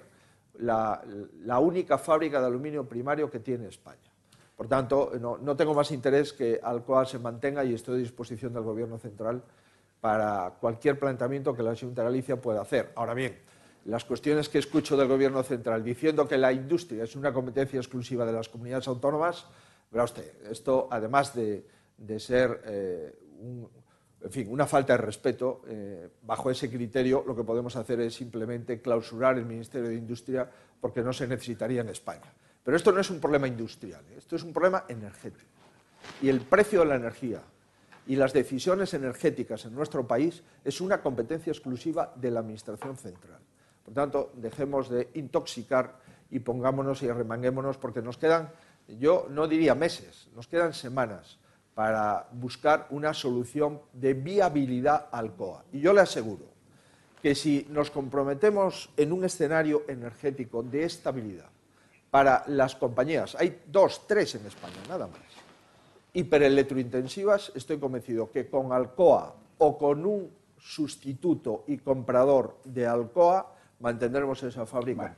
[0.60, 4.14] la única fábrica de aluminio primario que tiene España.
[4.56, 8.64] Por tanto, no, tengo más interés que Alcoa se mantenga y estoy a disposición del
[8.64, 9.42] Gobierno central
[10.00, 12.92] para cualquier planteamiento que la Junta de Galicia pueda hacer.
[12.96, 13.40] Ahora bien,
[13.86, 18.26] las cuestiones que escucho del Gobierno central diciendo que la industria es una competencia exclusiva
[18.26, 19.46] de las comunidades autónomas,
[19.92, 21.66] verá usted, esto además de,
[22.20, 23.16] ser eh,
[24.48, 29.38] una falta de respeto, eh, bajo ese criterio lo que podemos hacer es simplemente clausurar
[29.38, 30.50] el Ministerio de Industria
[30.80, 32.34] porque no se necesitaría en España.
[32.64, 34.16] Pero esto no es un problema industrial, ¿eh?
[34.18, 35.52] esto es un problema energético.
[36.22, 37.42] Y el precio de la energía
[38.08, 43.40] y las decisiones energéticas en nuestro país es una competencia exclusiva de la Administración central.
[43.84, 46.00] Por tanto, dejemos de intoxicar
[46.32, 48.52] y pongámonos y remanguémonos porque nos quedan,
[48.88, 51.40] yo no diría meses, nos quedan semanas
[51.76, 55.64] para buscar una solución de viabilidad al COA.
[55.72, 56.46] Y yo le aseguro
[57.22, 61.50] que si nos comprometemos en un escenario energético de estabilidad,
[62.14, 63.36] para las compañías.
[63.40, 65.20] Hay dos, tres en España, nada más.
[66.14, 74.44] Hiperelectrointensivas, estoy convencido que con Alcoa o con un sustituto y comprador de Alcoa, mantendremos
[74.44, 75.16] esa fábrica.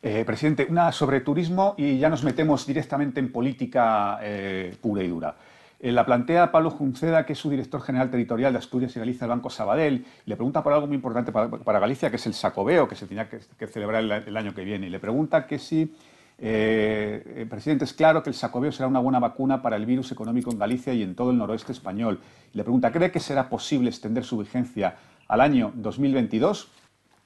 [0.00, 5.08] Eh, presidente, una sobre turismo y ya nos metemos directamente en política eh, pura y
[5.08, 5.36] dura.
[5.80, 9.20] Eh, la plantea Pablo Junceda, que es su director general territorial de Asturias y Galicia
[9.20, 12.88] del Banco Sabadell, le pregunta por algo muy importante para, Galicia, que es el sacobeo,
[12.88, 14.88] que se tenía que, celebrar el, año que viene.
[14.88, 15.94] Y le pregunta que si,
[16.36, 20.58] presidente, es claro que el sacobeo será una buena vacuna para el virus económico en
[20.58, 22.20] Galicia y en todo el noroeste español.
[22.52, 24.96] Y le pregunta, ¿cree que será posible extender su vigencia
[25.28, 26.72] al año 2022?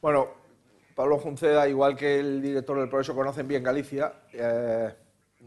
[0.02, 0.26] Bueno,
[0.94, 4.12] Pablo Junceda, igual que el director del Progreso, conocen bien Galicia.
[4.32, 4.90] Eh,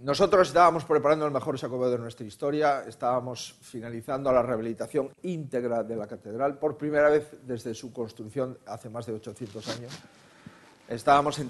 [0.03, 5.95] nosotros estábamos preparando el mejor sacobeo de nuestra historia, estábamos finalizando la rehabilitación íntegra de
[5.95, 9.93] la catedral por primera vez desde su construcción hace más de 800 años.
[10.89, 11.41] Estábamos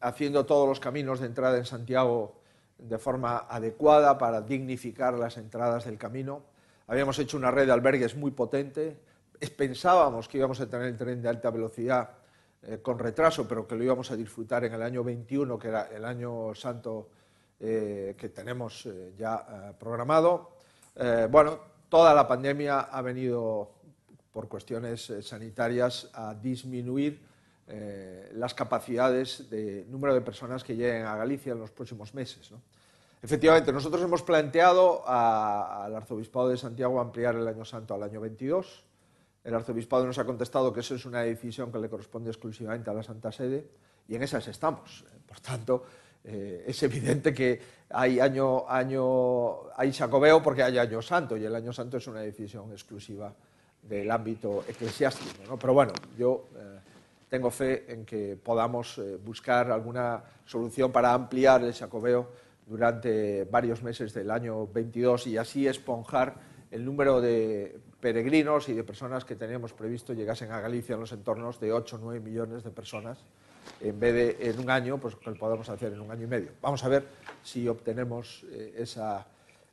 [0.00, 2.40] haciendo todos los caminos de entrada en Santiago
[2.78, 6.42] de forma adecuada para dignificar las entradas del camino.
[6.86, 9.00] Habíamos hecho una red de albergues muy potente.
[9.56, 12.10] Pensábamos que íbamos a tener el tren de alta velocidad
[12.62, 15.88] eh, con retraso, pero que lo íbamos a disfrutar en el año 21, que era
[15.88, 17.08] el año santo
[17.60, 20.56] eh, que tenemos eh, ya programado.
[21.30, 21.58] bueno,
[21.88, 23.70] toda la pandemia ha venido,
[24.32, 27.20] por cuestiones sanitarias, a disminuir
[28.34, 32.50] las capacidades de número de personas que lleguen a Galicia en los próximos meses.
[33.22, 38.90] Efectivamente, nosotros hemos planteado al Arzobispado de Santiago ampliar el año santo al año 22
[39.42, 42.92] el arzobispado nos ha contestado que eso es una decisión que le corresponde exclusivamente a
[42.92, 43.70] la Santa Sede
[44.06, 45.04] y en esas estamos.
[45.26, 45.84] Por tanto,
[46.24, 47.60] eh, es evidente que
[47.90, 52.20] hay año, año, hay sacobeo porque hay año santo y el año santo es una
[52.20, 53.32] decisión exclusiva
[53.82, 55.58] del ámbito eclesiástico.
[55.58, 56.78] Pero bueno, yo eh,
[57.28, 62.28] tengo fe en que podamos eh, buscar alguna solución para ampliar el sacobeo
[62.66, 66.34] durante varios meses del año 22 y así esponjar
[66.70, 71.12] el número de peregrinos y de personas que teníamos previsto llegasen a Galicia en los
[71.12, 73.18] entornos de 8 o 9 millones de personas,
[73.80, 76.28] en vez de en un año, pues que lo podamos hacer en un año y
[76.28, 76.50] medio.
[76.60, 77.06] Vamos a ver
[77.42, 79.26] si obtenemos eh, esa,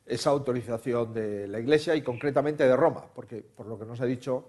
[0.06, 4.06] esa autorización de la Iglesia y concretamente de Roma, porque por lo que nos ha
[4.06, 4.46] dicho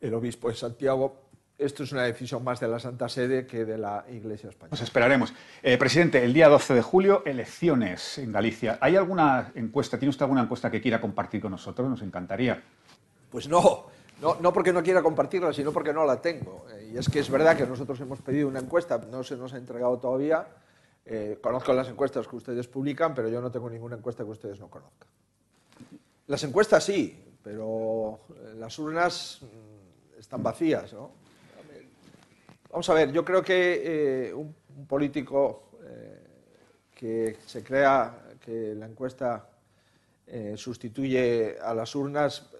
[0.00, 1.24] el obispo de Santiago,
[1.56, 4.72] esto es una decisión más de la Santa Sede que de la Iglesia española.
[4.72, 5.32] Nos esperaremos.
[5.62, 8.78] Eh, presidente, el día 12 de julio, elecciones en Galicia.
[8.80, 11.88] ¿Hay alguna encuesta, tiene usted alguna encuesta que quiera compartir con nosotros?
[11.88, 12.60] Nos encantaría.
[13.30, 13.86] Pues no,
[14.40, 16.66] no, porque no quiera compartirla, sino porque no la tengo.
[16.72, 19.52] Eh, y es que es verdad que nosotros hemos pedido una encuesta, no se nos
[19.52, 20.46] ha entregado todavía.
[21.04, 24.58] Eh, conozco las encuestas que ustedes publican, pero yo no tengo ninguna encuesta que ustedes
[24.58, 25.08] no conozcan.
[26.26, 30.94] Las encuestas sí, pero eh, las urnas mm, están vacías.
[32.70, 34.54] Vamos a ver, yo creo que un,
[34.88, 35.60] político
[36.92, 39.48] que se crea que la encuesta
[40.56, 42.50] sustituye a las urnas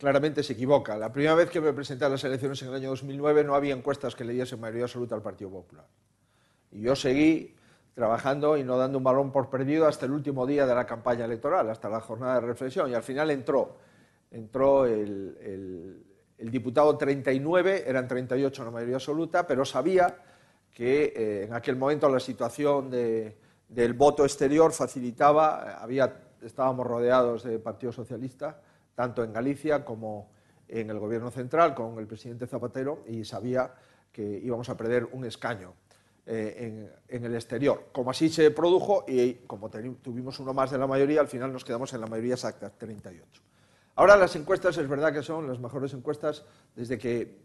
[0.00, 0.96] claramente se equivoca.
[0.96, 3.74] La primera vez que me presenté a las elecciones en el año 2009 no había
[3.74, 5.86] encuestas que le diesen mayoría absoluta al Partido Popular.
[6.72, 7.54] Y yo seguí
[7.94, 11.26] trabajando y no dando un balón por perdido hasta el último día de la campaña
[11.26, 12.90] electoral, hasta la jornada de reflexión.
[12.90, 13.76] Y al final entró,
[14.30, 16.02] entró el,
[16.38, 20.16] diputado 39, eran 38 la mayoría absoluta, pero sabía
[20.72, 27.58] que eh, en aquel momento la situación del voto exterior facilitaba, había, estábamos rodeados de
[27.58, 28.62] Partido Socialista,
[28.94, 30.30] tanto en Galicia como
[30.68, 33.74] en el Gobierno central con el presidente Zapatero y sabía
[34.12, 35.74] que íbamos a perder un escaño
[36.26, 37.88] eh, en, el exterior.
[37.92, 41.64] Como así se produjo y como tuvimos uno más de la mayoría, al final nos
[41.64, 43.42] quedamos en la mayoría exacta, 38.
[43.96, 46.44] Ahora las encuestas es verdad que son las mejores encuestas
[46.76, 47.38] desde que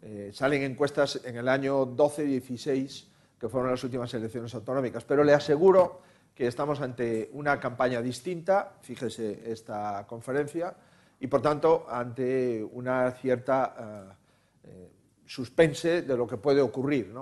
[0.00, 3.06] eh, salen encuestas en el año 12-16,
[3.38, 6.00] que fueron las últimas elecciones autonómicas, pero le aseguro
[6.34, 10.74] que estamos ante una campaña distinta, fíjese esta conferencia,
[11.20, 14.90] y por tanto ante una cierta eh, eh,
[15.24, 17.12] suspense de lo que puede ocurrir.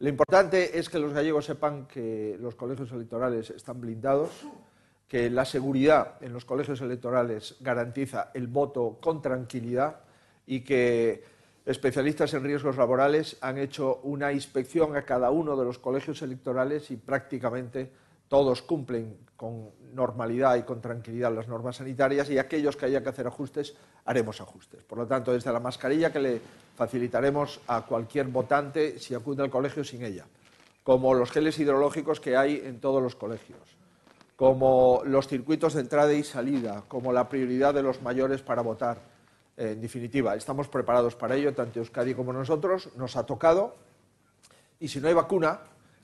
[0.00, 4.30] Lo importante es que los gallegos sepan que los colegios electorales están blindados,
[5.08, 10.00] que la seguridad en los colegios electorales garantiza el voto con tranquilidad
[10.46, 11.24] y que
[11.66, 16.90] especialistas en riesgos laborales han hecho una inspección a cada uno de los colegios electorales
[16.90, 17.90] y prácticamente
[18.28, 23.08] todos cumplen con normalidad y con tranquilidad las normas sanitarias y aquellos que haya que
[23.08, 23.74] hacer ajustes,
[24.04, 24.82] haremos ajustes.
[24.82, 26.40] Por lo tanto, desde la mascarilla que le
[26.76, 30.26] facilitaremos a cualquier votante si acude al colegio sin ella,
[30.82, 33.60] como los geles hidrológicos que hay en todos los colegios,
[34.36, 38.98] como los circuitos de entrada y salida, como la prioridad de los mayores para votar.
[39.56, 43.74] En definitiva, estamos preparados para ello, tanto Euskadi como nosotros, nos ha tocado,
[44.78, 45.60] y si no hay vacuna,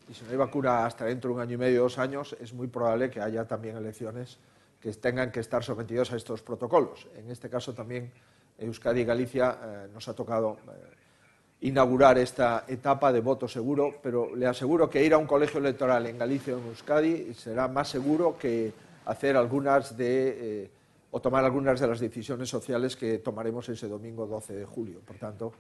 [0.08, 2.52] y si no hay vacuna hasta dentro de un año y medio, dos años, es
[2.52, 4.38] muy probable que haya también elecciones
[4.80, 7.06] que tengan que estar sometidos a estos protocolos.
[7.16, 8.12] En este caso también
[8.58, 14.36] Euskadi y Galicia eh, nos ha tocado eh, inaugurar esta etapa de voto seguro, pero
[14.36, 17.88] le aseguro que ir a un colegio electoral en Galicia o en Euskadi será más
[17.88, 18.72] seguro que
[19.06, 20.70] hacer algunas de
[21.14, 24.98] o tomar algunas de las decisiones sociales que tomaremos ese domingo 12 de julio.
[24.98, 25.52] Por tanto,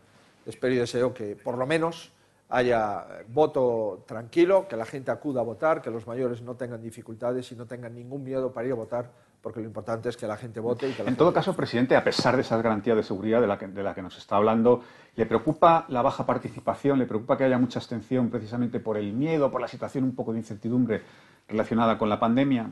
[0.44, 2.10] espero y deseo que por lo menos
[2.48, 7.50] haya voto tranquilo, que la gente acuda a votar, que los mayores no tengan dificultades
[7.52, 10.36] y no tengan ningún miedo para ir a votar, porque lo importante es que la
[10.36, 10.88] gente vote.
[10.88, 13.58] Y que en todo caso, presidente, a pesar de esas garantías de seguridad de la,
[13.58, 14.82] que, de la que nos está hablando,
[15.16, 16.98] ¿le preocupa la baja participación?
[16.98, 20.32] ¿Le preocupa que haya mucha abstención precisamente por el miedo, por la situación un poco
[20.32, 21.02] de incertidumbre
[21.48, 22.70] relacionada con la pandemia?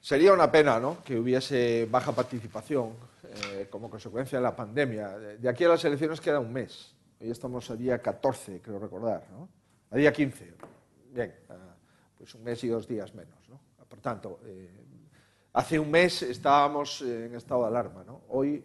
[0.00, 0.98] Sería una pena ¿no?
[1.04, 2.90] que hubiese baja participación
[3.24, 5.08] eh, como consecuencia de la pandemia.
[5.18, 6.95] De aquí a las elecciones queda un mes.
[7.18, 9.26] Hoy estamos a día 14, creo recordar.
[9.30, 9.48] ¿no?
[9.90, 10.54] A día 15.
[11.12, 11.34] Bien,
[12.18, 13.48] pues un mes y dos días menos.
[13.48, 13.58] ¿no?
[13.88, 14.68] Por tanto, eh,
[15.54, 18.04] hace un mes estábamos en estado de alarma.
[18.04, 18.22] ¿no?
[18.28, 18.62] Hoy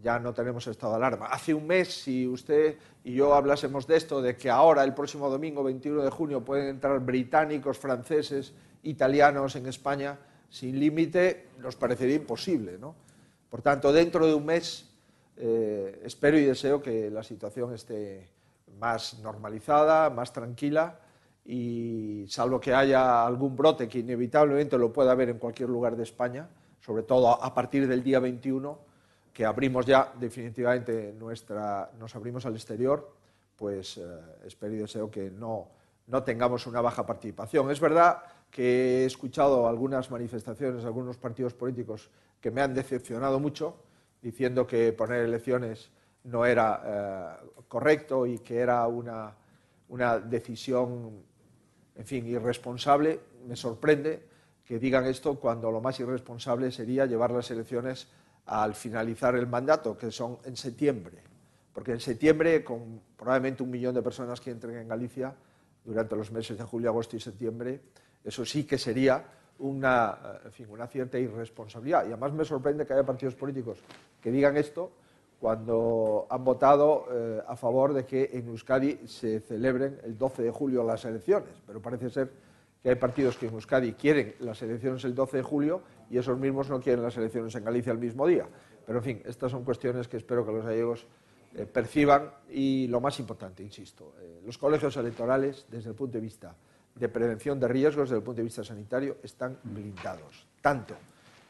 [0.00, 1.26] ya no tenemos estado de alarma.
[1.26, 5.28] Hace un mes, si usted y yo hablásemos de esto, de que ahora, el próximo
[5.28, 12.14] domingo 21 de junio, pueden entrar británicos, franceses, italianos en España, sin límite nos parecería
[12.14, 12.78] imposible.
[12.78, 12.94] ¿no?
[13.48, 14.89] Por tanto, dentro de un mes
[15.42, 18.28] eh, espero y deseo que la situación esté
[18.78, 21.00] más normalizada, más tranquila
[21.46, 26.02] y salvo que haya algún brote que inevitablemente lo pueda haber en cualquier lugar de
[26.02, 26.48] España,
[26.80, 28.78] sobre todo a partir del día 21,
[29.32, 33.10] que abrimos ya definitivamente nuestra, nos abrimos al exterior,
[33.56, 34.02] pues eh,
[34.44, 35.68] espero y deseo que no,
[36.06, 37.70] no tengamos una baja participación.
[37.70, 42.10] Es verdad que he escuchado algunas manifestaciones, algunos partidos políticos
[42.40, 43.76] que me han decepcionado mucho,
[44.22, 45.90] diciendo que poner elecciones
[46.24, 49.34] no era eh, correcto y que era una,
[49.88, 51.22] una, decisión,
[51.94, 53.20] en fin, irresponsable.
[53.46, 54.22] Me sorprende
[54.64, 58.08] que digan esto cuando lo más irresponsable sería llevar las elecciones
[58.46, 61.18] al finalizar el mandato, que son en septiembre.
[61.72, 65.34] Porque en septiembre, con probablemente un millón de personas que entren en Galicia
[65.84, 67.80] durante los meses de julio, agosto y septiembre,
[68.24, 69.24] eso sí que sería
[69.60, 72.04] una, eh, una cierta irresponsabilidad.
[72.04, 73.78] Y además me sorprende que haya partidos políticos
[74.20, 74.90] que digan esto
[75.38, 80.50] cuando han votado eh, a favor de que en Euskadi se celebren el 12 de
[80.50, 81.50] julio las elecciones.
[81.66, 82.30] Pero parece ser
[82.82, 86.38] que hay partidos que en Euskadi quieren las elecciones el 12 de julio y esos
[86.38, 88.46] mismos no quieren las elecciones en Galicia el mismo día.
[88.86, 91.06] Pero, en fin, estas son cuestiones que espero que los gallegos
[91.54, 96.54] eh, perciban y, lo más importante, insisto, los colegios electorales, desde el punto de vista
[96.94, 100.94] de prevención de riesgos desde el punto de vista sanitario están blindados, tanto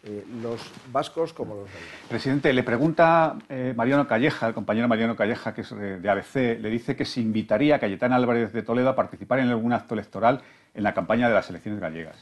[0.02, 0.60] eh, los
[0.90, 2.08] vascos como los gallegos.
[2.08, 6.70] Presidente, le pregunta eh, Mariano Calleja, el compañero Mariano Calleja, que es de ABC, le
[6.70, 10.40] dice que se invitaría a Cayetán Álvarez de Toledo a participar en algún acto electoral
[10.72, 12.16] en la campaña de las elecciones gallegas.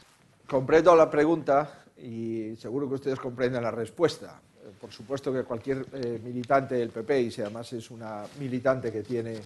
[0.45, 4.41] Comprendo la pregunta y seguro que ustedes comprenden la respuesta.
[4.61, 5.85] Eh, por supuesto que cualquier
[6.21, 9.39] militante del PP, y si además es una militante que tiene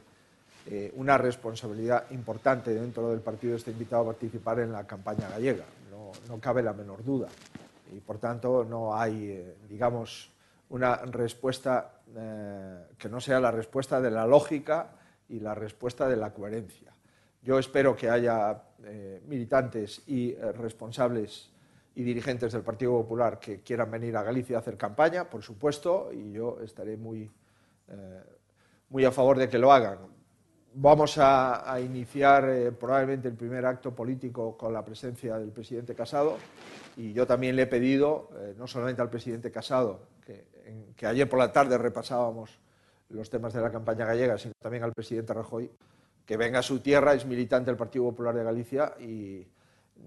[0.66, 5.66] eh, una responsabilidad importante dentro del partido está invitado a participar en la campaña gallega,
[5.92, 7.28] no, cabe la menor duda.
[7.92, 10.32] Y por tanto no hay, eh, digamos,
[10.70, 14.92] una respuesta eh, que no sea la respuesta de la lógica
[15.28, 16.94] y la respuesta de la coherencia.
[17.42, 18.62] Yo espero que haya
[19.28, 21.50] militantes y responsables
[21.96, 26.10] y dirigentes del Partido Popular que quieran venir a Galicia a hacer campaña, por supuesto,
[26.14, 27.30] y yo estaré muy,
[28.90, 30.00] muy a favor de que lo hagan
[30.76, 36.38] Vamos a, iniciar eh, probablemente el primer acto político con la presencia del presidente Casado
[36.98, 40.46] y yo también le he pedido, eh, no solamente al presidente Casado, que,
[40.96, 42.60] que, ayer por la tarde repasábamos
[43.10, 45.70] los temas de la campaña gallega, sino también al presidente Rajoy,
[46.26, 49.46] que venga a su tierra, es militante del Partido Popular de Galicia y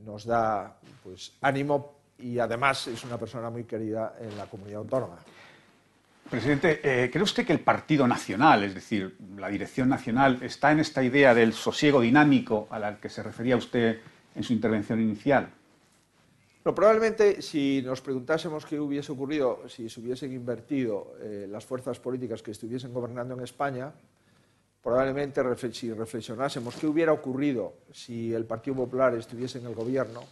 [0.04, 5.18] nos da pues, ánimo y además es una persona muy querida en la comunidad autónoma.
[6.30, 10.80] Presidente, eh, ¿cree usted que el Partido Nacional, es decir, la dirección nacional, está en
[10.80, 14.00] esta idea del sosiego dinámico a la que se refería usted
[14.34, 15.48] en su intervención inicial?
[16.74, 22.42] probablemente si nos preguntásemos qué hubiese ocurrido si se hubiesen invertido eh, las fuerzas políticas
[22.42, 23.92] que estuviesen gobernando en España,
[24.82, 30.24] probablemente si reflexionásemos qué hubiera ocurrido si el Partido Popular estuviese en el gobierno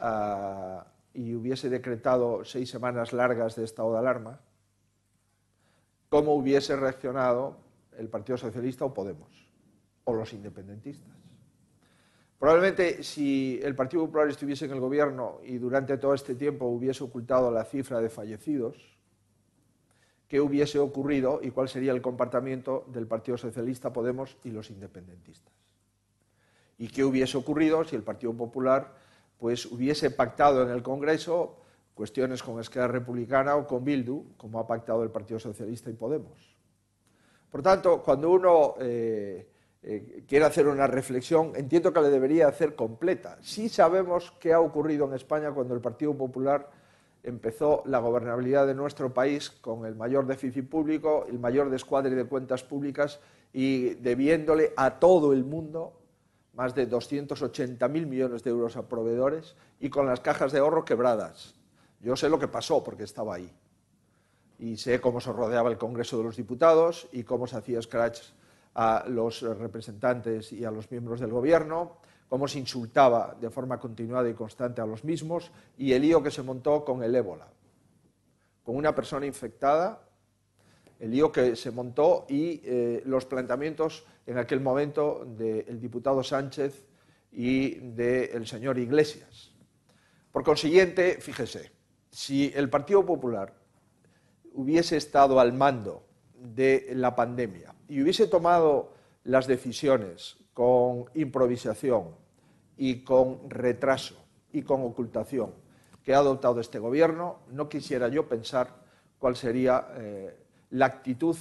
[0.00, 0.84] ah,
[1.14, 4.40] y hubiese decretado seis semanas largas de estado de alarma,
[6.10, 7.56] cómo hubiese reaccionado
[7.96, 9.30] el Partido Socialista o Podemos,
[10.04, 11.16] o los independentistas.
[12.38, 17.04] Probablemente si el Partido Popular estuviese en el gobierno y durante todo este tiempo hubiese
[17.04, 18.76] ocultado la cifra de fallecidos,
[20.26, 25.52] ¿qué hubiese ocurrido y cuál sería el comportamiento del Partido Socialista, Podemos y los independentistas?
[26.78, 28.94] ¿Y qué hubiese ocurrido si el Partido Popular
[29.38, 31.59] pues, hubiese pactado en el Congreso
[32.00, 36.56] cuestiones con Esquerra Republicana o con Bildu, como ha pactado el Partido Socialista y Podemos.
[37.50, 39.46] Por tanto, cuando uno eh,
[39.82, 43.36] eh, quiere hacer una reflexión, entiendo que la debería hacer completa.
[43.42, 46.70] Sí sabemos qué ha ocurrido en España cuando el Partido Popular
[47.22, 52.24] empezó la gobernabilidad de nuestro país con el mayor déficit público, el mayor descuadre de
[52.24, 53.20] cuentas públicas
[53.52, 56.00] y debiéndole a todo el mundo
[56.54, 61.59] más de 280.000 millones de euros a proveedores y con las cajas de ahorro quebradas.
[62.00, 63.52] Yo sé lo que pasó porque estaba ahí.
[64.58, 68.20] Y sé cómo se rodeaba el Congreso de los Diputados y cómo se hacía scratch
[68.74, 71.98] a los representantes y a los miembros del Gobierno,
[72.28, 76.30] cómo se insultaba de forma continuada y constante a los mismos y el lío que
[76.30, 77.48] se montó con el ébola,
[78.62, 80.06] con una persona infectada,
[80.98, 86.84] el lío que se montó y eh, los planteamientos en aquel momento del diputado Sánchez
[87.32, 89.52] y del señor Iglesias.
[90.30, 91.72] Por consiguiente, fíjese,
[92.10, 93.54] si el Partido Popular
[94.54, 96.04] hubiese estado al mando
[96.34, 98.92] de la pandemia y hubiese tomado
[99.24, 102.14] las decisiones con improvisación
[102.76, 104.16] y con retraso
[104.52, 105.52] y con ocultación
[106.02, 108.74] que ha adoptado este gobierno, no quisiera yo pensar
[109.18, 110.34] cuál sería eh,
[110.70, 111.36] la actitud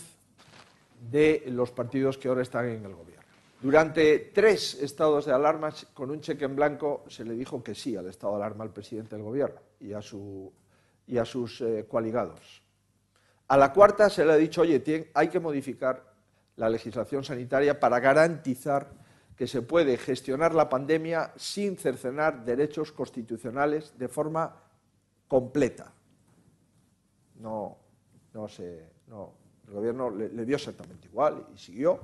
[1.10, 3.24] de los partidos que ahora están en el gobierno.
[3.62, 7.96] Durante tres estados de alarma, con un cheque en blanco, se le dijo que sí
[7.96, 12.62] al estado de alarma al presidente del gobierno y a, sus eh, coaligados.
[13.48, 16.14] A la cuarta se le ha dicho, oye, hay que modificar
[16.56, 18.92] la legislación sanitaria para garantizar
[19.36, 24.54] que se puede gestionar la pandemia sin cercenar derechos constitucionales de forma
[25.30, 25.94] completa.
[27.40, 27.78] No,
[28.34, 29.34] no sé, no,
[29.68, 32.02] el gobierno le, dio exactamente igual y siguió.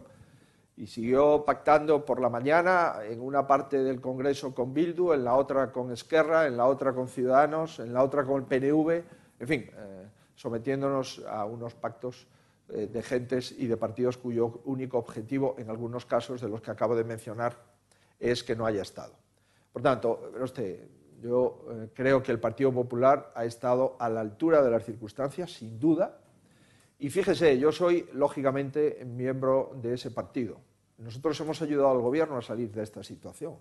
[0.78, 5.36] Y siguió pactando por la mañana en una parte del Congreso con Bildu, en la
[5.36, 9.04] otra con Esquerra, en la otra con Ciudadanos, en la otra con el PNV,
[9.40, 12.28] en fin, eh, sometiéndonos a unos pactos
[12.70, 16.72] eh, de gentes y de partidos cuyo único objetivo, en algunos casos de los que
[16.72, 17.56] acabo de mencionar,
[18.20, 19.14] es que no haya Estado.
[19.72, 20.32] Por tanto,
[21.22, 25.52] yo eh, creo que el Partido Popular ha estado a la altura de las circunstancias,
[25.52, 26.18] sin duda,
[27.06, 30.58] y fíjese, yo soy, lógicamente, miembro de ese partido.
[30.98, 33.58] Nosotros hemos ayudado al Gobierno a salir de esta situación.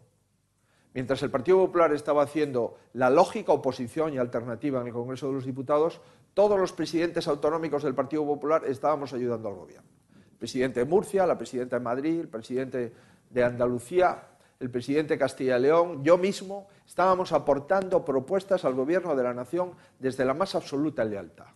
[0.95, 5.35] Mientras el Partido Popular estaba haciendo la lógica oposición y alternativa en el Congreso de
[5.35, 6.01] los Diputados,
[6.33, 9.91] todos los presidentes autonómicos del Partido Popular estábamos ayudando al Gobierno.
[10.15, 12.95] El presidente de Murcia, la presidenta de Madrid, el presidente
[13.29, 14.27] de Andalucía,
[14.59, 19.35] el presidente de Castilla y León, yo mismo, estábamos aportando propuestas al Gobierno de la
[19.35, 21.49] Nación desde la más absoluta lealtad.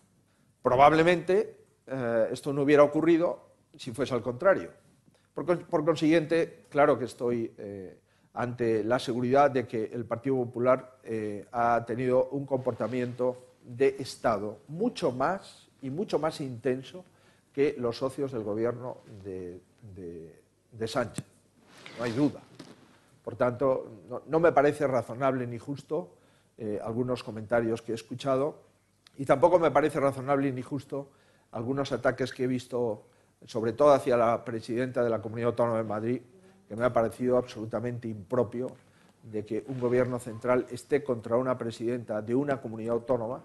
[0.60, 1.57] Probablemente
[1.90, 3.40] eh, esto no hubiera ocurrido
[3.76, 4.70] si fuese al contrario.
[5.34, 7.96] Por, consiguiente, claro que estoy eh,
[8.34, 14.58] ante la seguridad de que el Partido Popular eh, ha tenido un comportamiento de Estado
[14.68, 17.04] mucho más y mucho más intenso
[17.52, 19.60] que los socios del gobierno de,
[20.86, 21.24] Sánchez.
[21.98, 22.40] No hay duda.
[23.24, 23.86] Por tanto,
[24.26, 26.14] no, me parece razonable ni justo
[26.82, 28.62] algunos comentarios que he escuchado
[29.16, 31.10] y tampoco me parece razonable ni justo
[31.52, 33.06] algunos ataques que he visto,
[33.46, 36.20] sobre todo hacia la presidenta de la Comunidad Autónoma de Madrid,
[36.68, 38.68] que me ha parecido absolutamente impropio
[39.22, 43.42] de que un gobierno central esté contra una presidenta de una comunidad autónoma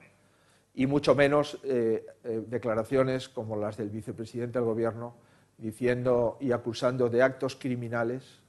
[0.76, 5.16] y mucho menos eh, eh, declaraciones como las del vicepresidente del gobierno
[5.58, 8.43] diciendo y acusando de actos criminales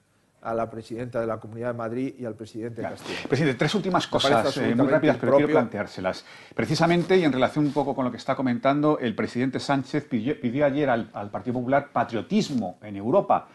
[0.44, 3.18] a la presidenta de la Comunidad de Madrid y al presidente de Castilla.
[3.28, 6.24] Presidente, tres últimas cosas eh, muy rápidas, pero quiero planteárselas.
[6.54, 10.64] Precisamente, y en relación un poco con lo que está comentando, el presidente Sánchez pidió,
[10.66, 13.48] ayer al, Partido Popular patriotismo en Europa.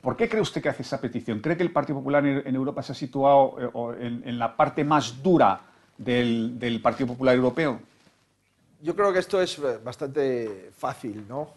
[0.00, 1.40] ¿Por qué cree usted que hace esa petición?
[1.40, 5.22] ¿Cree que el Partido Popular en, Europa se ha situado eh, en, la parte más
[5.22, 5.60] dura
[5.96, 7.80] del Partido Popular Europeo?
[8.84, 11.54] Yo creo que esto es eh, bastante fácil, ¿no?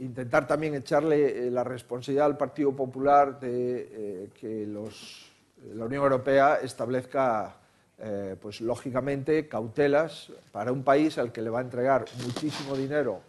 [0.00, 6.56] Intentar también echarle eh, la responsabilidad al Partido Popular de eh, que la Unión Europea
[6.56, 7.56] establezca,
[8.40, 13.20] pues lógicamente, cautelas para un país al que le va a entregar muchísimo dinero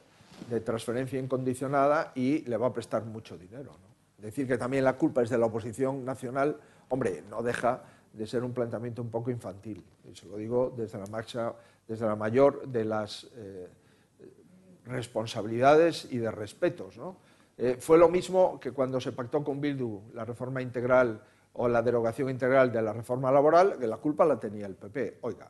[0.50, 3.72] de transferencia incondicionada y le va a prestar mucho dinero.
[3.72, 4.24] ¿no?
[4.24, 6.58] Decir que también la culpa es de la oposición nacional,
[6.90, 7.82] hombre, no deja
[8.18, 9.84] de ser un planteamiento un poco infantil.
[10.10, 11.56] Y se lo digo desde la
[11.88, 13.70] desde la mayor de las eh,
[14.86, 17.00] responsabilidades y de respetos.
[17.58, 21.22] Eh, fue lo mismo que cuando se pactó con Bildu la reforma integral
[21.54, 25.20] o la derogación integral de la reforma laboral, que la culpa la tenía el PP.
[25.22, 25.48] Oiga,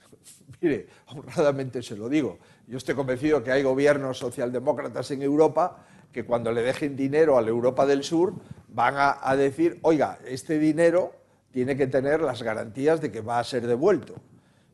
[0.60, 6.24] mire, honradamente se lo digo, yo estoy convencido que hay gobiernos socialdemócratas en Europa que
[6.24, 8.32] cuando le dejen dinero a la Europa del Sur
[8.68, 11.25] van a decir, oiga, este dinero
[11.56, 14.16] tiene que tener las garantías de que va a ser devuelto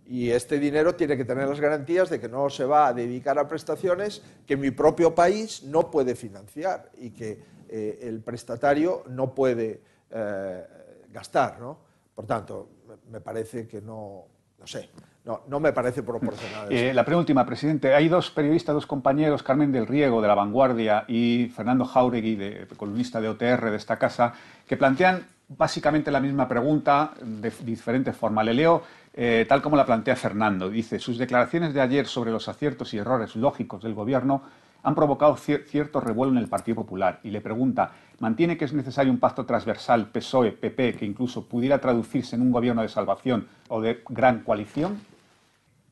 [0.05, 3.39] Y este dinero tiene que tener las garantías de que no se va a dedicar
[3.39, 7.39] a prestaciones que mi propio país no puede financiar y que
[7.69, 9.81] eh, el prestatario no puede
[10.11, 10.67] eh,
[11.13, 11.61] gastar.
[11.61, 11.79] ¿no?
[12.17, 12.69] Por tanto,
[13.13, 14.25] me parece que no,
[14.59, 14.91] no sé,
[15.25, 16.67] no, no me parece proporcional.
[16.69, 17.95] Eh, la penúltima, presidente.
[17.95, 22.67] Hay dos periodistas, dos compañeros, Carmen del Riego, de La Vanguardia, y Fernando Jauregui, de,
[22.77, 24.33] columnista de OTR de esta casa,
[24.67, 25.27] que plantean
[25.57, 28.43] básicamente la misma pregunta de diferente forma.
[28.43, 28.83] Le leo
[29.15, 30.71] eh, tal como la plantea Fernando.
[30.71, 34.43] Dice, sus declaraciones de ayer sobre los aciertos y errores lógicos del Gobierno
[34.83, 37.21] han provocado cierto revuelo en el Partido Popular.
[37.23, 42.35] Y le pregunta, ¿mantiene que es necesario un pacto transversal PSOE-PP que incluso pudiera traducirse
[42.35, 45.01] en un gobierno de salvación o de gran coalición?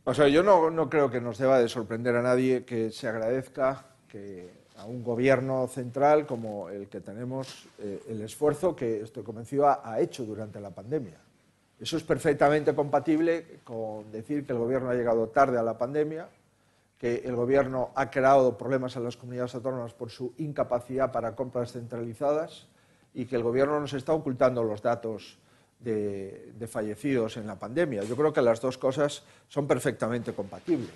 [0.04, 3.84] O sea, yo no, creo que nos deba de sorprender a nadie que se agradezca
[4.08, 9.68] que a un gobierno central como el que tenemos eh, el esfuerzo que, estoy convencido,
[9.68, 11.18] ha, hecho durante la pandemia.
[11.78, 16.28] Eso es perfectamente compatible con decir que el gobierno ha llegado tarde a la pandemia,
[16.98, 21.72] que el gobierno ha creado problemas en las comunidades autónomas por su incapacidad para compras
[21.72, 22.66] centralizadas
[23.14, 25.38] y que el gobierno nos está ocultando los datos
[25.78, 28.02] de, fallecidos en la pandemia.
[28.04, 30.90] Yo creo que las dos cosas son perfectamente compatibles.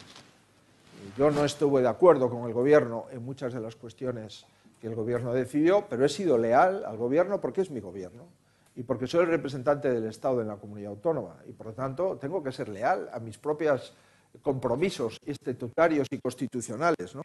[1.17, 4.47] Yo no estuve de acuerdo con el Gobierno en muchas de las cuestiones
[4.81, 8.27] que el Gobierno decidió, pero he sido leal al Gobierno porque es mi Gobierno
[8.75, 12.17] y porque soy el representante del Estado en la comunidad autónoma y, por lo tanto,
[12.21, 13.95] tengo que ser leal a mis propios
[14.43, 17.17] compromisos estatutarios y constitucionales.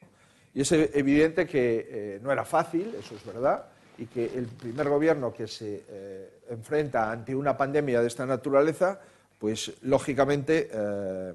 [0.54, 3.66] Y es evidente que eh, no era fácil, eso es verdad,
[3.98, 9.00] y que el primer gobierno que se eh, enfrenta ante una pandemia de esta naturaleza,
[9.40, 11.34] pues lógicamente eh,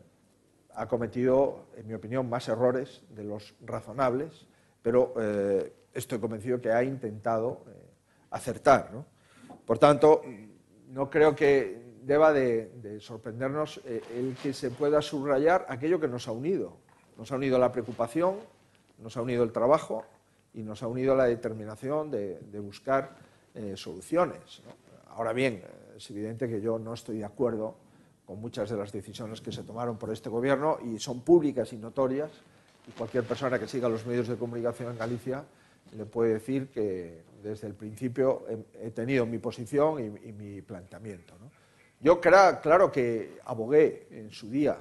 [0.74, 4.46] ha cometido, en mi opinión, más errores de los razonables,
[4.82, 7.64] pero eh, estoy convencido que ha intentado
[8.30, 8.90] acertar.
[9.64, 10.22] Por tanto,
[10.88, 16.32] no creo que deba de sorprendernos el que se pueda subrayar aquello que nos ha
[16.32, 16.76] unido.
[17.16, 18.36] Nos ha unido la preocupación,
[18.98, 20.04] nos ha unido el trabajo,
[20.54, 23.16] y nos ha unido la determinación de, buscar
[23.54, 24.62] eh, soluciones.
[25.08, 25.62] Ahora bien,
[25.96, 27.76] es evidente que yo no estoy de acuerdo
[28.26, 31.76] con muchas de las decisiones que se tomaron por este gobierno y son públicas y
[31.76, 32.30] notorias
[32.88, 35.44] y cualquier persona que siga los medios de comunicación en Galicia
[35.96, 38.44] le puede decir que desde el principio
[38.80, 41.34] he, tenido mi posición y, mi planteamiento.
[42.00, 44.76] Yo claro que abogué en su día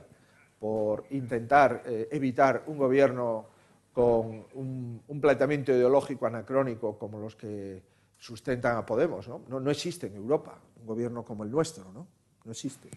[0.60, 3.48] por intentar eh, evitar un gobierno
[3.92, 7.84] con un, planteamiento ideológico anacrónico como los que
[8.18, 9.28] sustentan a Podemos.
[9.28, 9.42] ¿no?
[9.48, 12.08] No, existe en Europa un gobierno como el nuestro, ¿no?
[12.44, 12.90] No existe.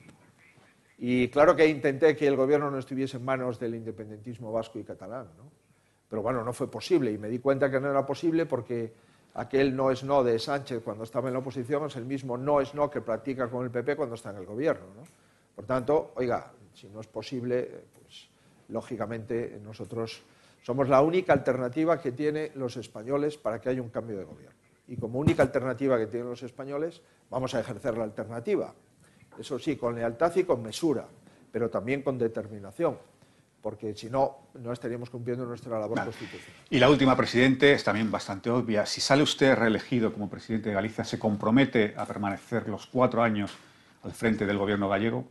[0.98, 4.84] Y claro que intenté que el gobierno no estuviese en manos del independentismo vasco y
[4.84, 5.50] catalán, ¿no?
[6.08, 8.92] Pero bueno, no fue posible y me di cuenta que no era posible porque
[9.34, 12.60] aquel no es no de Sánchez cuando estaba en la oposición es el mismo no
[12.60, 14.86] es no que practica con el PP cuando está en el gobierno.
[14.96, 15.02] ¿no?
[15.54, 18.28] Por tanto, oiga, si no es posible, pues
[18.68, 20.22] lógicamente nosotros
[20.62, 24.56] somos la única alternativa que tienen los españoles para que haya un cambio de gobierno.
[24.88, 28.72] Y como única alternativa que tienen los españoles, vamos a ejercer la alternativa.
[29.38, 31.06] Eso sí, con lealtad y con mesura,
[31.52, 32.96] pero también con determinación,
[33.60, 36.62] porque si no, no estaríamos cumpliendo nuestra labor constitucional.
[36.70, 38.86] Y la última, presidente, es también bastante obvia.
[38.86, 43.52] Si sale usted reelegido como presidente de Galicia, ¿se compromete a permanecer los cuatro años
[44.02, 45.24] al frente del gobierno gallego?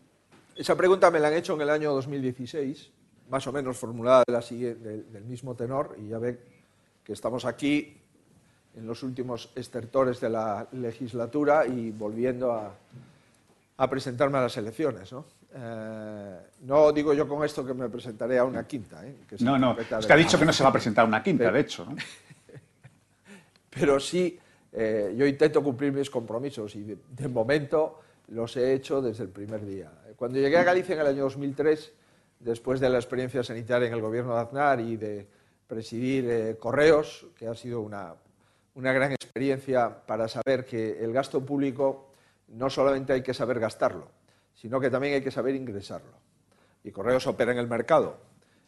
[0.56, 2.92] Esa pregunta me la han hecho en el año 2016
[3.30, 6.40] más o menos formulada del, mismo tenor y ya ve
[7.04, 7.98] que estamos aquí
[8.76, 12.76] en los últimos estertores de la legislatura y volviendo a,
[13.90, 15.12] presentarme a las elecciones.
[15.12, 15.26] ¿no?
[15.54, 19.06] Eh, no digo yo con esto que me presentaré a una quinta.
[19.06, 19.16] ¿eh?
[19.40, 21.52] no, no, es que ha dicho que no se va a presentar a una quinta,
[21.52, 21.86] de hecho.
[21.86, 21.96] ¿no?
[23.70, 24.40] pero sí,
[24.72, 28.00] eh, yo intento cumplir mis compromisos y de, de momento
[28.30, 29.92] los he hecho desde el primer día.
[30.16, 31.94] Cuando llegué a Galicia en el año 2003,
[32.40, 35.28] después de la experiencia sanitaria en el gobierno de Aznar y de
[35.68, 38.16] presidir eh, Correos, que ha sido una,
[38.76, 42.12] gran experiencia para saber que el gasto público
[42.48, 44.10] no solamente hay que saber gastarlo,
[44.54, 46.14] sino que también hay que saber ingresarlo.
[46.84, 48.18] Y Correos opera en el mercado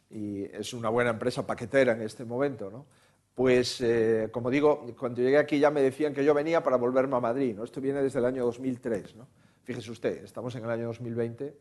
[0.10, 2.70] y es una buena empresa paquetera en este momento.
[2.72, 2.86] ¿no?
[3.36, 7.16] Pues, eh, como digo, cuando llegué aquí ya me decían que yo venía para volverme
[7.16, 7.56] a Madrid.
[7.56, 7.64] ¿no?
[7.64, 9.16] Esto viene desde el año 2003.
[9.16, 9.28] ¿no?
[9.64, 11.58] Fíjese usted, estamos en el año 2020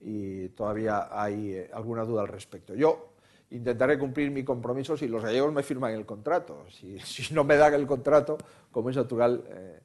[0.00, 2.74] y todavía hay eh, alguna duda al respecto.
[2.74, 3.14] Yo
[3.50, 6.66] intentaré cumplir mi compromiso si los gallegos me firman el contrato.
[6.70, 6.98] Si,
[7.34, 8.38] no me dan el contrato,
[8.70, 9.80] como es natural, eh,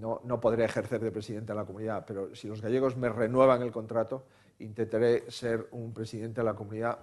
[0.00, 3.72] no, podré ejercer de presidente de la comunidad, pero si los gallegos me renuevan el
[3.72, 4.26] contrato,
[4.58, 6.98] intentaré ser un presidente de la comunidad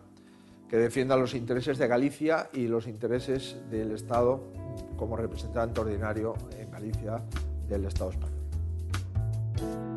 [0.70, 4.42] que defienda los intereses de Galicia y los intereses del Estado
[4.96, 7.22] como representante ordinario en Galicia
[7.68, 9.91] del Estado español.